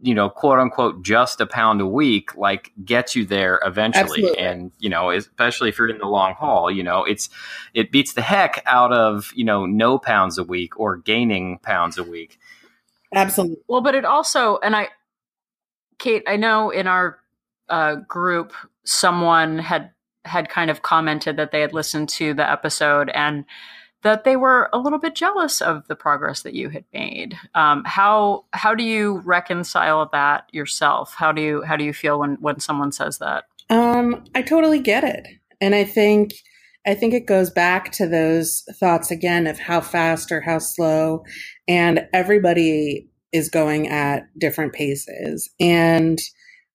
you 0.02 0.12
know, 0.12 0.28
quote 0.28 0.58
unquote, 0.58 1.04
just 1.04 1.40
a 1.40 1.46
pound 1.46 1.80
a 1.80 1.86
week, 1.86 2.36
like 2.36 2.72
gets 2.84 3.14
you 3.14 3.24
there 3.24 3.60
eventually. 3.64 4.24
Absolutely. 4.24 4.38
And, 4.38 4.72
you 4.80 4.90
know, 4.90 5.10
especially 5.10 5.68
if 5.68 5.78
you're 5.78 5.88
in 5.88 5.98
the 5.98 6.08
long 6.08 6.34
haul, 6.34 6.68
you 6.68 6.82
know, 6.82 7.04
it's, 7.04 7.30
it 7.74 7.92
beats 7.92 8.14
the 8.14 8.22
heck 8.22 8.60
out 8.66 8.92
of, 8.92 9.30
you 9.36 9.44
know, 9.44 9.66
no 9.66 10.00
pounds 10.00 10.36
a 10.36 10.44
week 10.44 10.80
or 10.80 10.96
gaining 10.96 11.58
pounds 11.58 11.96
a 11.96 12.02
week. 12.02 12.40
Absolutely. 13.14 13.62
Well, 13.68 13.80
but 13.80 13.94
it 13.94 14.04
also, 14.04 14.58
and 14.58 14.74
I, 14.74 14.88
Kate, 15.98 16.22
I 16.26 16.36
know 16.36 16.70
in 16.70 16.86
our 16.86 17.18
uh, 17.68 17.96
group, 17.96 18.52
someone 18.84 19.58
had 19.58 19.90
had 20.24 20.48
kind 20.48 20.70
of 20.70 20.82
commented 20.82 21.36
that 21.36 21.52
they 21.52 21.60
had 21.60 21.74
listened 21.74 22.08
to 22.08 22.32
the 22.32 22.50
episode 22.50 23.10
and 23.10 23.44
that 24.02 24.24
they 24.24 24.36
were 24.36 24.68
a 24.72 24.78
little 24.78 24.98
bit 24.98 25.14
jealous 25.14 25.60
of 25.60 25.86
the 25.88 25.96
progress 25.96 26.42
that 26.42 26.54
you 26.54 26.68
had 26.68 26.84
made. 26.92 27.36
Um, 27.54 27.82
how 27.84 28.44
how 28.52 28.74
do 28.74 28.84
you 28.84 29.18
reconcile 29.20 30.08
that 30.12 30.48
yourself? 30.52 31.14
How 31.16 31.32
do 31.32 31.42
you 31.42 31.62
how 31.62 31.76
do 31.76 31.84
you 31.84 31.92
feel 31.92 32.20
when 32.20 32.36
when 32.36 32.60
someone 32.60 32.92
says 32.92 33.18
that? 33.18 33.44
Um, 33.70 34.24
I 34.34 34.42
totally 34.42 34.78
get 34.78 35.04
it, 35.04 35.26
and 35.60 35.74
I 35.74 35.84
think 35.84 36.34
I 36.86 36.94
think 36.94 37.14
it 37.14 37.26
goes 37.26 37.50
back 37.50 37.92
to 37.92 38.06
those 38.06 38.62
thoughts 38.78 39.10
again 39.10 39.46
of 39.46 39.58
how 39.58 39.80
fast 39.80 40.30
or 40.30 40.42
how 40.42 40.58
slow, 40.58 41.24
and 41.68 42.06
everybody 42.12 43.08
is 43.32 43.48
going 43.48 43.88
at 43.88 44.26
different 44.38 44.72
paces. 44.72 45.50
And 45.58 46.18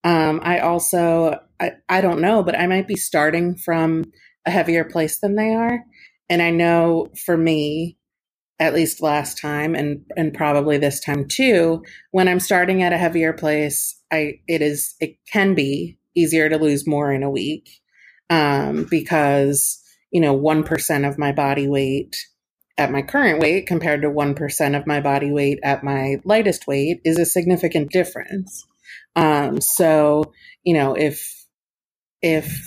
um, 0.04 0.42
I 0.44 0.60
also, 0.60 1.40
I, 1.60 1.74
I 1.88 2.02
don't 2.02 2.22
know, 2.22 2.44
but 2.44 2.58
I 2.58 2.68
might 2.68 2.88
be 2.88 2.96
starting 2.96 3.56
from 3.56 4.06
a 4.46 4.52
heavier 4.52 4.84
place 4.84 5.20
than 5.20 5.36
they 5.36 5.54
are. 5.54 5.80
And 6.30 6.42
I 6.42 6.52
know 6.52 7.10
for 7.26 7.38
me, 7.38 7.98
at 8.60 8.74
least 8.74 9.02
last 9.02 9.38
time 9.38 9.74
and 9.74 10.06
and 10.18 10.34
probably 10.34 10.78
this 10.78 11.00
time 11.00 11.26
too 11.28 11.82
when 12.12 12.28
i'm 12.28 12.40
starting 12.40 12.84
at 12.84 12.94
a 12.94 12.98
heavier 12.98 13.32
place 13.32 14.00
i 14.12 14.34
it 14.48 14.62
is 14.62 14.96
it 15.00 15.16
can 15.32 15.56
be 15.56 15.98
easier 16.16 16.50
to 16.50 16.58
lose 16.58 16.86
more 16.86 17.12
in 17.12 17.24
a 17.24 17.30
week 17.30 17.70
um, 18.30 18.86
because 18.90 19.82
you 20.12 20.22
know 20.22 20.38
1% 20.38 21.08
of 21.08 21.18
my 21.18 21.32
body 21.32 21.68
weight 21.68 22.16
at 22.80 22.92
my 22.92 23.02
current 23.02 23.40
weight 23.40 23.68
compared 23.68 24.02
to 24.02 24.10
1% 24.10 24.78
of 24.78 24.88
my 24.88 25.02
body 25.02 25.32
weight 25.32 25.60
at 25.64 25.84
my 25.84 26.16
lightest 26.24 26.66
weight 26.66 27.02
is 27.04 27.20
a 27.20 27.26
significant 27.26 27.92
difference. 27.92 28.66
Um, 29.18 29.60
so, 29.60 30.32
you 30.64 30.74
know, 30.74 30.94
if, 30.96 31.46
if 32.22 32.58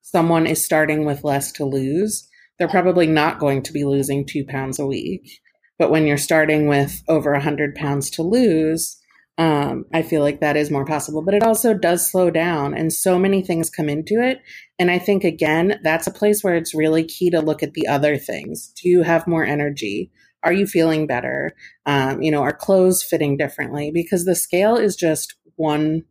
someone 0.00 0.46
is 0.46 0.64
starting 0.64 1.04
with 1.04 1.24
less 1.24 1.52
to 1.52 1.64
lose, 1.66 2.26
they're 2.58 2.68
probably 2.68 3.06
not 3.06 3.38
going 3.38 3.62
to 3.64 3.72
be 3.72 3.84
losing 3.84 4.24
two 4.24 4.46
pounds 4.46 4.78
a 4.78 4.86
week. 4.86 5.40
But 5.78 5.90
when 5.90 6.06
you're 6.06 6.16
starting 6.16 6.66
with 6.66 7.02
over 7.06 7.32
100 7.32 7.74
pounds 7.74 8.10
to 8.12 8.22
lose, 8.22 8.96
um, 9.36 9.84
I 9.92 10.02
feel 10.02 10.22
like 10.22 10.40
that 10.40 10.56
is 10.56 10.70
more 10.70 10.84
possible, 10.84 11.22
but 11.22 11.34
it 11.34 11.42
also 11.42 11.74
does 11.74 12.08
slow 12.08 12.30
down, 12.30 12.72
and 12.74 12.92
so 12.92 13.18
many 13.18 13.42
things 13.42 13.68
come 13.68 13.88
into 13.88 14.22
it. 14.22 14.40
And 14.78 14.90
I 14.90 14.98
think, 14.98 15.24
again, 15.24 15.80
that's 15.82 16.06
a 16.06 16.12
place 16.12 16.44
where 16.44 16.54
it's 16.54 16.74
really 16.74 17.04
key 17.04 17.30
to 17.30 17.40
look 17.40 17.62
at 17.62 17.74
the 17.74 17.88
other 17.88 18.16
things. 18.16 18.72
Do 18.80 18.88
you 18.88 19.02
have 19.02 19.26
more 19.26 19.44
energy? 19.44 20.12
Are 20.44 20.52
you 20.52 20.66
feeling 20.66 21.06
better? 21.06 21.52
Um, 21.86 22.22
you 22.22 22.30
know, 22.30 22.42
are 22.42 22.52
clothes 22.52 23.02
fitting 23.02 23.36
differently? 23.36 23.90
Because 23.92 24.24
the 24.24 24.34
scale 24.36 24.76
is 24.76 24.94
just 24.94 25.34
one 25.56 26.04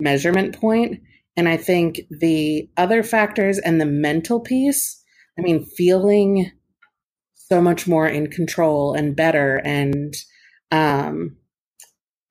measurement 0.00 0.58
point. 0.58 1.00
And 1.36 1.48
I 1.48 1.56
think 1.56 2.00
the 2.10 2.70
other 2.76 3.02
factors 3.02 3.58
and 3.58 3.80
the 3.80 3.86
mental 3.86 4.40
piece, 4.40 5.02
I 5.38 5.42
mean, 5.42 5.64
feeling 5.64 6.50
so 7.34 7.60
much 7.60 7.86
more 7.86 8.06
in 8.06 8.28
control 8.28 8.94
and 8.94 9.16
better 9.16 9.60
and, 9.64 10.14
um, 10.70 11.36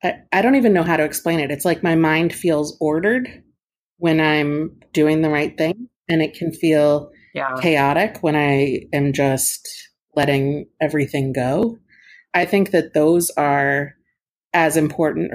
I, 0.04 0.16
I 0.32 0.42
don't 0.42 0.56
even 0.56 0.74
know 0.74 0.84
how 0.84 0.98
to 0.98 1.04
explain 1.04 1.40
it. 1.40 1.52
It's 1.52 1.66
like 1.66 1.84
my 1.84 1.96
mind 1.96 2.34
feels 2.34 2.78
ordered 2.80 3.44
when 3.98 4.20
I'm 4.20 4.80
doing 4.94 5.22
the 5.22 5.30
right 5.30 5.58
thing, 5.58 5.90
and 6.08 6.22
it 6.22 6.34
can 6.34 6.52
feel 6.52 7.12
yeah. 7.34 7.56
chaotic 7.62 8.20
when 8.22 8.36
I 8.36 8.82
am 8.94 9.14
just 9.14 9.68
letting 10.16 10.68
everything 10.82 11.34
go. 11.34 11.78
I 12.34 12.46
think 12.46 12.72
that 12.72 12.94
those 12.94 13.30
are 13.32 13.96
as 14.54 14.78
important 14.78 15.32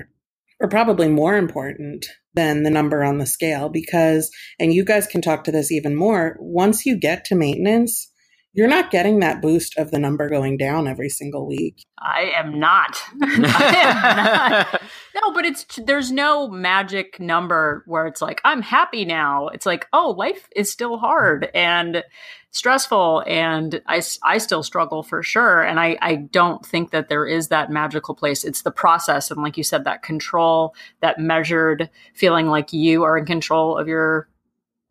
or 0.60 0.68
probably 0.68 1.08
more 1.08 1.36
important 1.36 2.06
than 2.34 2.62
the 2.62 2.70
number 2.70 3.04
on 3.04 3.18
the 3.18 3.26
scale 3.26 3.68
because, 3.68 4.30
and 4.58 4.72
you 4.72 4.84
guys 4.84 5.06
can 5.06 5.20
talk 5.20 5.44
to 5.44 5.52
this 5.52 5.70
even 5.70 5.94
more, 5.94 6.36
once 6.40 6.86
you 6.86 6.98
get 6.98 7.24
to 7.26 7.34
maintenance, 7.34 8.10
you're 8.54 8.68
not 8.68 8.90
getting 8.90 9.18
that 9.20 9.42
boost 9.42 9.76
of 9.78 9.90
the 9.90 9.98
number 9.98 10.28
going 10.28 10.56
down 10.56 10.86
every 10.86 11.08
single 11.08 11.46
week. 11.46 11.84
I 11.98 12.32
am 12.36 12.58
not. 12.58 13.02
I 13.22 13.74
am 13.76 14.72
not. 14.72 14.82
No, 15.22 15.32
but 15.32 15.44
it's 15.44 15.64
there's 15.76 16.10
no 16.10 16.48
magic 16.48 17.20
number 17.20 17.84
where 17.86 18.08
it's 18.08 18.20
like 18.20 18.40
I'm 18.44 18.62
happy 18.62 19.04
now. 19.04 19.46
It's 19.46 19.64
like, 19.64 19.86
oh, 19.92 20.10
life 20.10 20.48
is 20.56 20.72
still 20.72 20.98
hard 20.98 21.50
and 21.54 22.02
stressful 22.50 23.24
and 23.26 23.82
I, 23.86 24.00
I 24.22 24.38
still 24.38 24.62
struggle 24.62 25.02
for 25.02 25.24
sure 25.24 25.62
and 25.62 25.80
I, 25.80 25.98
I 26.00 26.14
don't 26.14 26.64
think 26.64 26.92
that 26.92 27.08
there 27.08 27.26
is 27.26 27.48
that 27.48 27.68
magical 27.68 28.14
place 28.14 28.44
it's 28.44 28.62
the 28.62 28.70
process 28.70 29.32
and 29.32 29.42
like 29.42 29.56
you 29.56 29.64
said 29.64 29.82
that 29.84 30.04
control 30.04 30.76
that 31.00 31.18
measured 31.18 31.90
feeling 32.14 32.46
like 32.46 32.72
you 32.72 33.02
are 33.02 33.18
in 33.18 33.24
control 33.24 33.76
of 33.76 33.88
your 33.88 34.28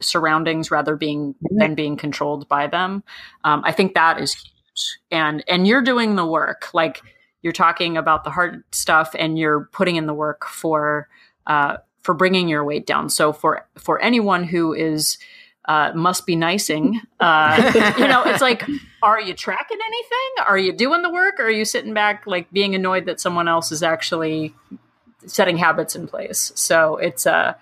surroundings 0.04 0.72
rather 0.72 0.96
being 0.96 1.34
mm-hmm. 1.34 1.58
than 1.58 1.76
being 1.76 1.98
controlled 1.98 2.48
by 2.48 2.68
them. 2.68 3.04
Um, 3.44 3.62
I 3.66 3.72
think 3.72 3.94
that 3.94 4.20
is 4.20 4.34
huge. 4.34 5.00
And 5.12 5.44
and 5.48 5.68
you're 5.68 5.82
doing 5.82 6.16
the 6.16 6.26
work. 6.26 6.74
Like 6.74 7.02
you're 7.42 7.54
talking 7.54 7.98
about 7.98 8.24
the 8.24 8.32
hard 8.32 8.64
stuff, 8.72 9.16
and 9.18 9.38
you're 9.38 9.70
putting 9.72 9.96
in 9.96 10.08
the 10.08 10.14
work 10.14 10.46
for 10.46 11.08
uh, 11.48 11.78
for 12.02 12.14
bringing 12.14 12.48
your 12.48 12.64
weight 12.64 12.86
down. 12.86 13.10
So 13.10 13.34
for 13.34 13.68
for 13.78 14.02
anyone 14.02 14.44
who 14.44 14.74
is 14.74 15.18
uh, 15.66 15.92
must 15.96 16.26
be 16.26 16.36
nicing. 16.36 17.02
Uh, 17.20 17.94
you 17.98 18.08
know, 18.08 18.24
it's 18.24 18.42
like, 18.42 18.64
are 19.02 19.22
you 19.22 19.34
tracking 19.34 19.78
anything? 19.86 20.46
Are 20.48 20.58
you 20.58 20.74
doing 20.74 21.02
the 21.02 21.10
work? 21.10 21.40
Or 21.40 21.44
are 21.44 21.52
you 21.52 21.66
sitting 21.66 21.94
back, 21.94 22.28
like 22.28 22.52
being 22.52 22.76
annoyed 22.76 23.06
that 23.06 23.20
someone 23.20 23.48
else 23.48 23.72
is 23.72 23.84
actually 23.84 24.54
setting 25.26 25.58
habits 25.58 25.96
in 25.96 26.08
place? 26.08 26.52
So 26.56 26.98
it's 26.98 27.26
uh, 27.26 27.54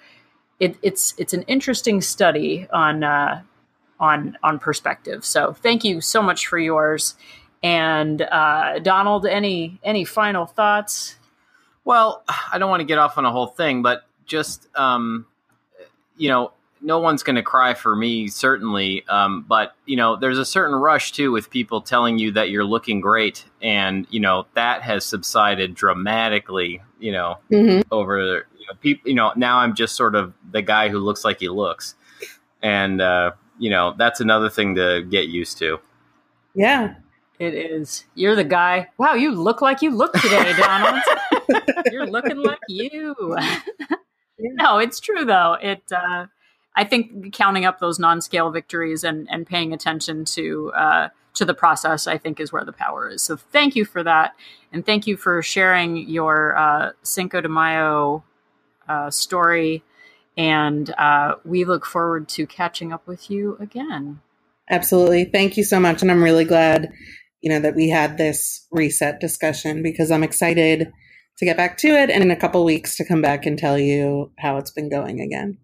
it, 0.61 0.77
it's 0.83 1.15
it's 1.17 1.33
an 1.33 1.41
interesting 1.43 2.01
study 2.01 2.67
on 2.71 3.03
uh, 3.03 3.41
on 3.99 4.37
on 4.43 4.59
perspective. 4.59 5.25
So 5.25 5.53
thank 5.53 5.83
you 5.83 5.99
so 5.99 6.21
much 6.21 6.47
for 6.47 6.59
yours. 6.59 7.15
And 7.63 8.21
uh, 8.21 8.79
Donald, 8.79 9.25
any 9.25 9.79
any 9.83 10.05
final 10.05 10.45
thoughts? 10.45 11.15
Well, 11.83 12.23
I 12.53 12.59
don't 12.59 12.69
want 12.69 12.81
to 12.81 12.85
get 12.85 12.99
off 12.99 13.17
on 13.17 13.25
a 13.25 13.31
whole 13.31 13.47
thing, 13.47 13.81
but 13.81 14.03
just 14.27 14.67
um, 14.75 15.25
you 16.15 16.29
know, 16.29 16.51
no 16.79 16.99
one's 16.99 17.23
going 17.23 17.37
to 17.37 17.43
cry 17.43 17.73
for 17.73 17.95
me, 17.95 18.27
certainly. 18.27 19.03
Um, 19.07 19.43
but 19.47 19.75
you 19.87 19.95
know, 19.97 20.15
there's 20.15 20.37
a 20.37 20.45
certain 20.45 20.75
rush 20.75 21.11
too 21.11 21.31
with 21.31 21.49
people 21.49 21.81
telling 21.81 22.19
you 22.19 22.33
that 22.33 22.51
you're 22.51 22.63
looking 22.63 23.01
great, 23.01 23.45
and 23.63 24.05
you 24.11 24.19
know 24.19 24.45
that 24.53 24.83
has 24.83 25.05
subsided 25.05 25.73
dramatically. 25.73 26.83
You 26.99 27.13
know, 27.13 27.39
mm-hmm. 27.51 27.81
over 27.91 28.17
know, 28.19 28.45
people, 28.79 29.09
you 29.09 29.15
know, 29.15 29.33
now 29.35 29.57
I'm 29.57 29.75
just 29.75 29.95
sort 29.95 30.15
of 30.15 30.33
the 30.51 30.61
guy 30.61 30.89
who 30.89 30.99
looks 30.99 31.25
like 31.25 31.39
he 31.39 31.49
looks, 31.49 31.95
and 32.61 33.01
uh, 33.01 33.31
you 33.59 33.69
know, 33.69 33.93
that's 33.97 34.19
another 34.19 34.49
thing 34.49 34.75
to 34.75 35.03
get 35.09 35.27
used 35.27 35.57
to. 35.59 35.79
Yeah, 36.53 36.95
it 37.39 37.53
is. 37.53 38.05
You're 38.15 38.35
the 38.35 38.43
guy. 38.43 38.89
Wow, 38.97 39.13
you 39.13 39.31
look 39.31 39.61
like 39.61 39.81
you 39.81 39.91
look 39.91 40.13
today, 40.13 40.53
Donald. 40.57 41.01
You're 41.91 42.07
looking 42.07 42.37
like 42.37 42.59
you. 42.67 43.15
no, 44.39 44.77
it's 44.77 44.99
true 44.99 45.25
though. 45.25 45.57
It. 45.61 45.83
Uh, 45.91 46.27
I 46.75 46.85
think 46.85 47.33
counting 47.33 47.65
up 47.65 47.79
those 47.79 47.99
non-scale 47.99 48.51
victories 48.51 49.03
and 49.03 49.27
and 49.29 49.45
paying 49.45 49.73
attention 49.73 50.25
to 50.25 50.71
uh, 50.73 51.09
to 51.33 51.45
the 51.45 51.53
process, 51.53 52.07
I 52.07 52.17
think, 52.17 52.39
is 52.39 52.51
where 52.51 52.65
the 52.65 52.73
power 52.73 53.09
is. 53.09 53.21
So 53.23 53.37
thank 53.37 53.75
you 53.75 53.85
for 53.85 54.03
that, 54.03 54.35
and 54.71 54.85
thank 54.85 55.07
you 55.07 55.17
for 55.17 55.41
sharing 55.41 55.97
your 55.97 56.57
uh, 56.57 56.91
Cinco 57.03 57.41
de 57.41 57.49
Mayo 57.49 58.23
story. 59.09 59.83
And 60.37 60.89
uh, 60.97 61.35
we 61.43 61.65
look 61.65 61.85
forward 61.85 62.27
to 62.29 62.47
catching 62.47 62.93
up 62.93 63.05
with 63.07 63.29
you 63.29 63.57
again. 63.59 64.21
Absolutely. 64.69 65.25
Thank 65.25 65.57
you 65.57 65.63
so 65.63 65.79
much. 65.79 66.01
And 66.01 66.09
I'm 66.09 66.23
really 66.23 66.45
glad, 66.45 66.91
you 67.41 67.49
know, 67.49 67.59
that 67.59 67.75
we 67.75 67.89
had 67.89 68.17
this 68.17 68.65
reset 68.71 69.19
discussion 69.19 69.83
because 69.83 70.11
I'm 70.11 70.23
excited 70.23 70.91
to 71.37 71.45
get 71.45 71.57
back 71.57 71.77
to 71.79 71.87
it 71.87 72.09
and 72.09 72.23
in 72.23 72.31
a 72.31 72.35
couple 72.35 72.63
weeks 72.63 72.95
to 72.97 73.05
come 73.05 73.21
back 73.21 73.45
and 73.45 73.57
tell 73.57 73.77
you 73.77 74.31
how 74.39 74.57
it's 74.57 74.71
been 74.71 74.89
going 74.89 75.19
again. 75.19 75.57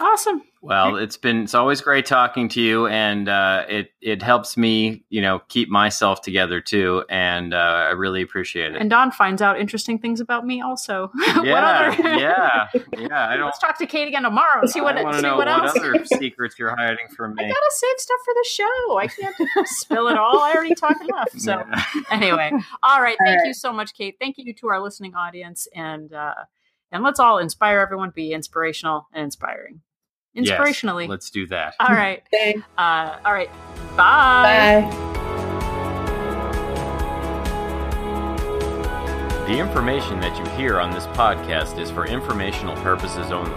Awesome. 0.00 0.42
Well, 0.64 0.94
it's 0.94 1.16
been 1.16 1.42
it's 1.42 1.54
always 1.54 1.80
great 1.80 2.06
talking 2.06 2.48
to 2.50 2.60
you, 2.60 2.86
and 2.86 3.28
uh, 3.28 3.64
it 3.68 3.90
it 4.00 4.22
helps 4.22 4.56
me, 4.56 5.02
you 5.10 5.20
know, 5.20 5.40
keep 5.48 5.68
myself 5.68 6.22
together 6.22 6.60
too, 6.60 7.04
and 7.10 7.52
uh, 7.52 7.56
I 7.56 7.90
really 7.90 8.22
appreciate 8.22 8.72
it. 8.72 8.80
And 8.80 8.88
Don 8.88 9.10
finds 9.10 9.42
out 9.42 9.58
interesting 9.58 9.98
things 9.98 10.20
about 10.20 10.46
me 10.46 10.60
also. 10.60 11.10
Yeah, 11.42 11.96
yeah, 11.98 12.68
yeah. 12.96 13.28
I 13.28 13.36
don't. 13.36 13.46
Let's 13.46 13.58
talk 13.58 13.76
to 13.78 13.86
Kate 13.86 14.06
again 14.06 14.22
tomorrow. 14.22 14.60
And 14.60 14.70
see 14.70 14.80
what. 14.80 14.96
I 14.96 15.16
see 15.16 15.22
know 15.22 15.36
what, 15.36 15.48
what 15.48 15.48
else. 15.48 15.76
other 15.76 16.04
secrets 16.18 16.56
you're 16.56 16.76
hiding 16.76 17.08
from 17.08 17.34
me. 17.34 17.44
I 17.44 17.48
gotta 17.48 17.70
save 17.70 17.98
stuff 17.98 18.18
for 18.24 18.34
the 18.34 18.48
show. 18.48 18.98
I 18.98 19.06
can't 19.08 19.68
spill 19.68 20.06
it 20.08 20.16
all. 20.16 20.38
I 20.38 20.52
already 20.52 20.74
talked 20.74 21.02
enough. 21.02 21.30
So 21.36 21.50
yeah. 21.68 21.84
anyway, 22.10 22.52
all 22.82 23.02
right. 23.02 23.16
Thank 23.18 23.28
all 23.28 23.36
right. 23.38 23.46
you 23.46 23.54
so 23.54 23.72
much, 23.72 23.94
Kate. 23.94 24.16
Thank 24.20 24.38
you 24.38 24.54
to 24.54 24.68
our 24.68 24.80
listening 24.80 25.14
audience, 25.16 25.66
and 25.74 26.12
uh, 26.12 26.34
and 26.92 27.02
let's 27.02 27.18
all 27.18 27.38
inspire 27.38 27.80
everyone. 27.80 28.10
Be 28.14 28.32
inspirational 28.32 29.08
and 29.12 29.24
inspiring 29.24 29.80
inspirationally. 30.36 31.02
Yes, 31.02 31.10
let's 31.10 31.30
do 31.30 31.46
that. 31.48 31.74
All 31.80 31.94
right. 31.94 32.22
Uh, 32.78 33.18
all 33.24 33.32
right. 33.32 33.50
Bye. 33.96 34.88
Bye. 34.90 35.08
The 39.46 39.58
information 39.58 40.20
that 40.20 40.36
you 40.38 40.44
hear 40.56 40.80
on 40.80 40.90
this 40.92 41.06
podcast 41.08 41.78
is 41.78 41.90
for 41.90 42.06
informational 42.06 42.74
purposes 42.76 43.30
only. 43.30 43.50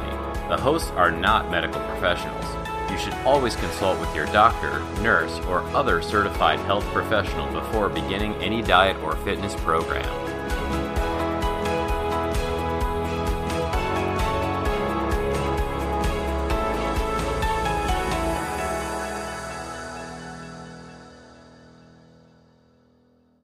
The 0.50 0.58
hosts 0.58 0.92
are 0.92 1.10
not 1.12 1.50
medical 1.50 1.80
professionals. 1.82 2.46
You 2.92 2.98
should 2.98 3.14
always 3.26 3.56
consult 3.56 4.00
with 4.00 4.14
your 4.14 4.26
doctor, 4.28 4.80
nurse, 5.02 5.40
or 5.48 5.62
other 5.76 6.02
certified 6.02 6.60
health 6.62 6.86
professional 6.88 7.52
before 7.52 7.90
beginning 7.90 8.34
any 8.36 8.62
diet 8.62 8.98
or 9.04 9.16
fitness 9.18 9.56
program. 9.56 10.04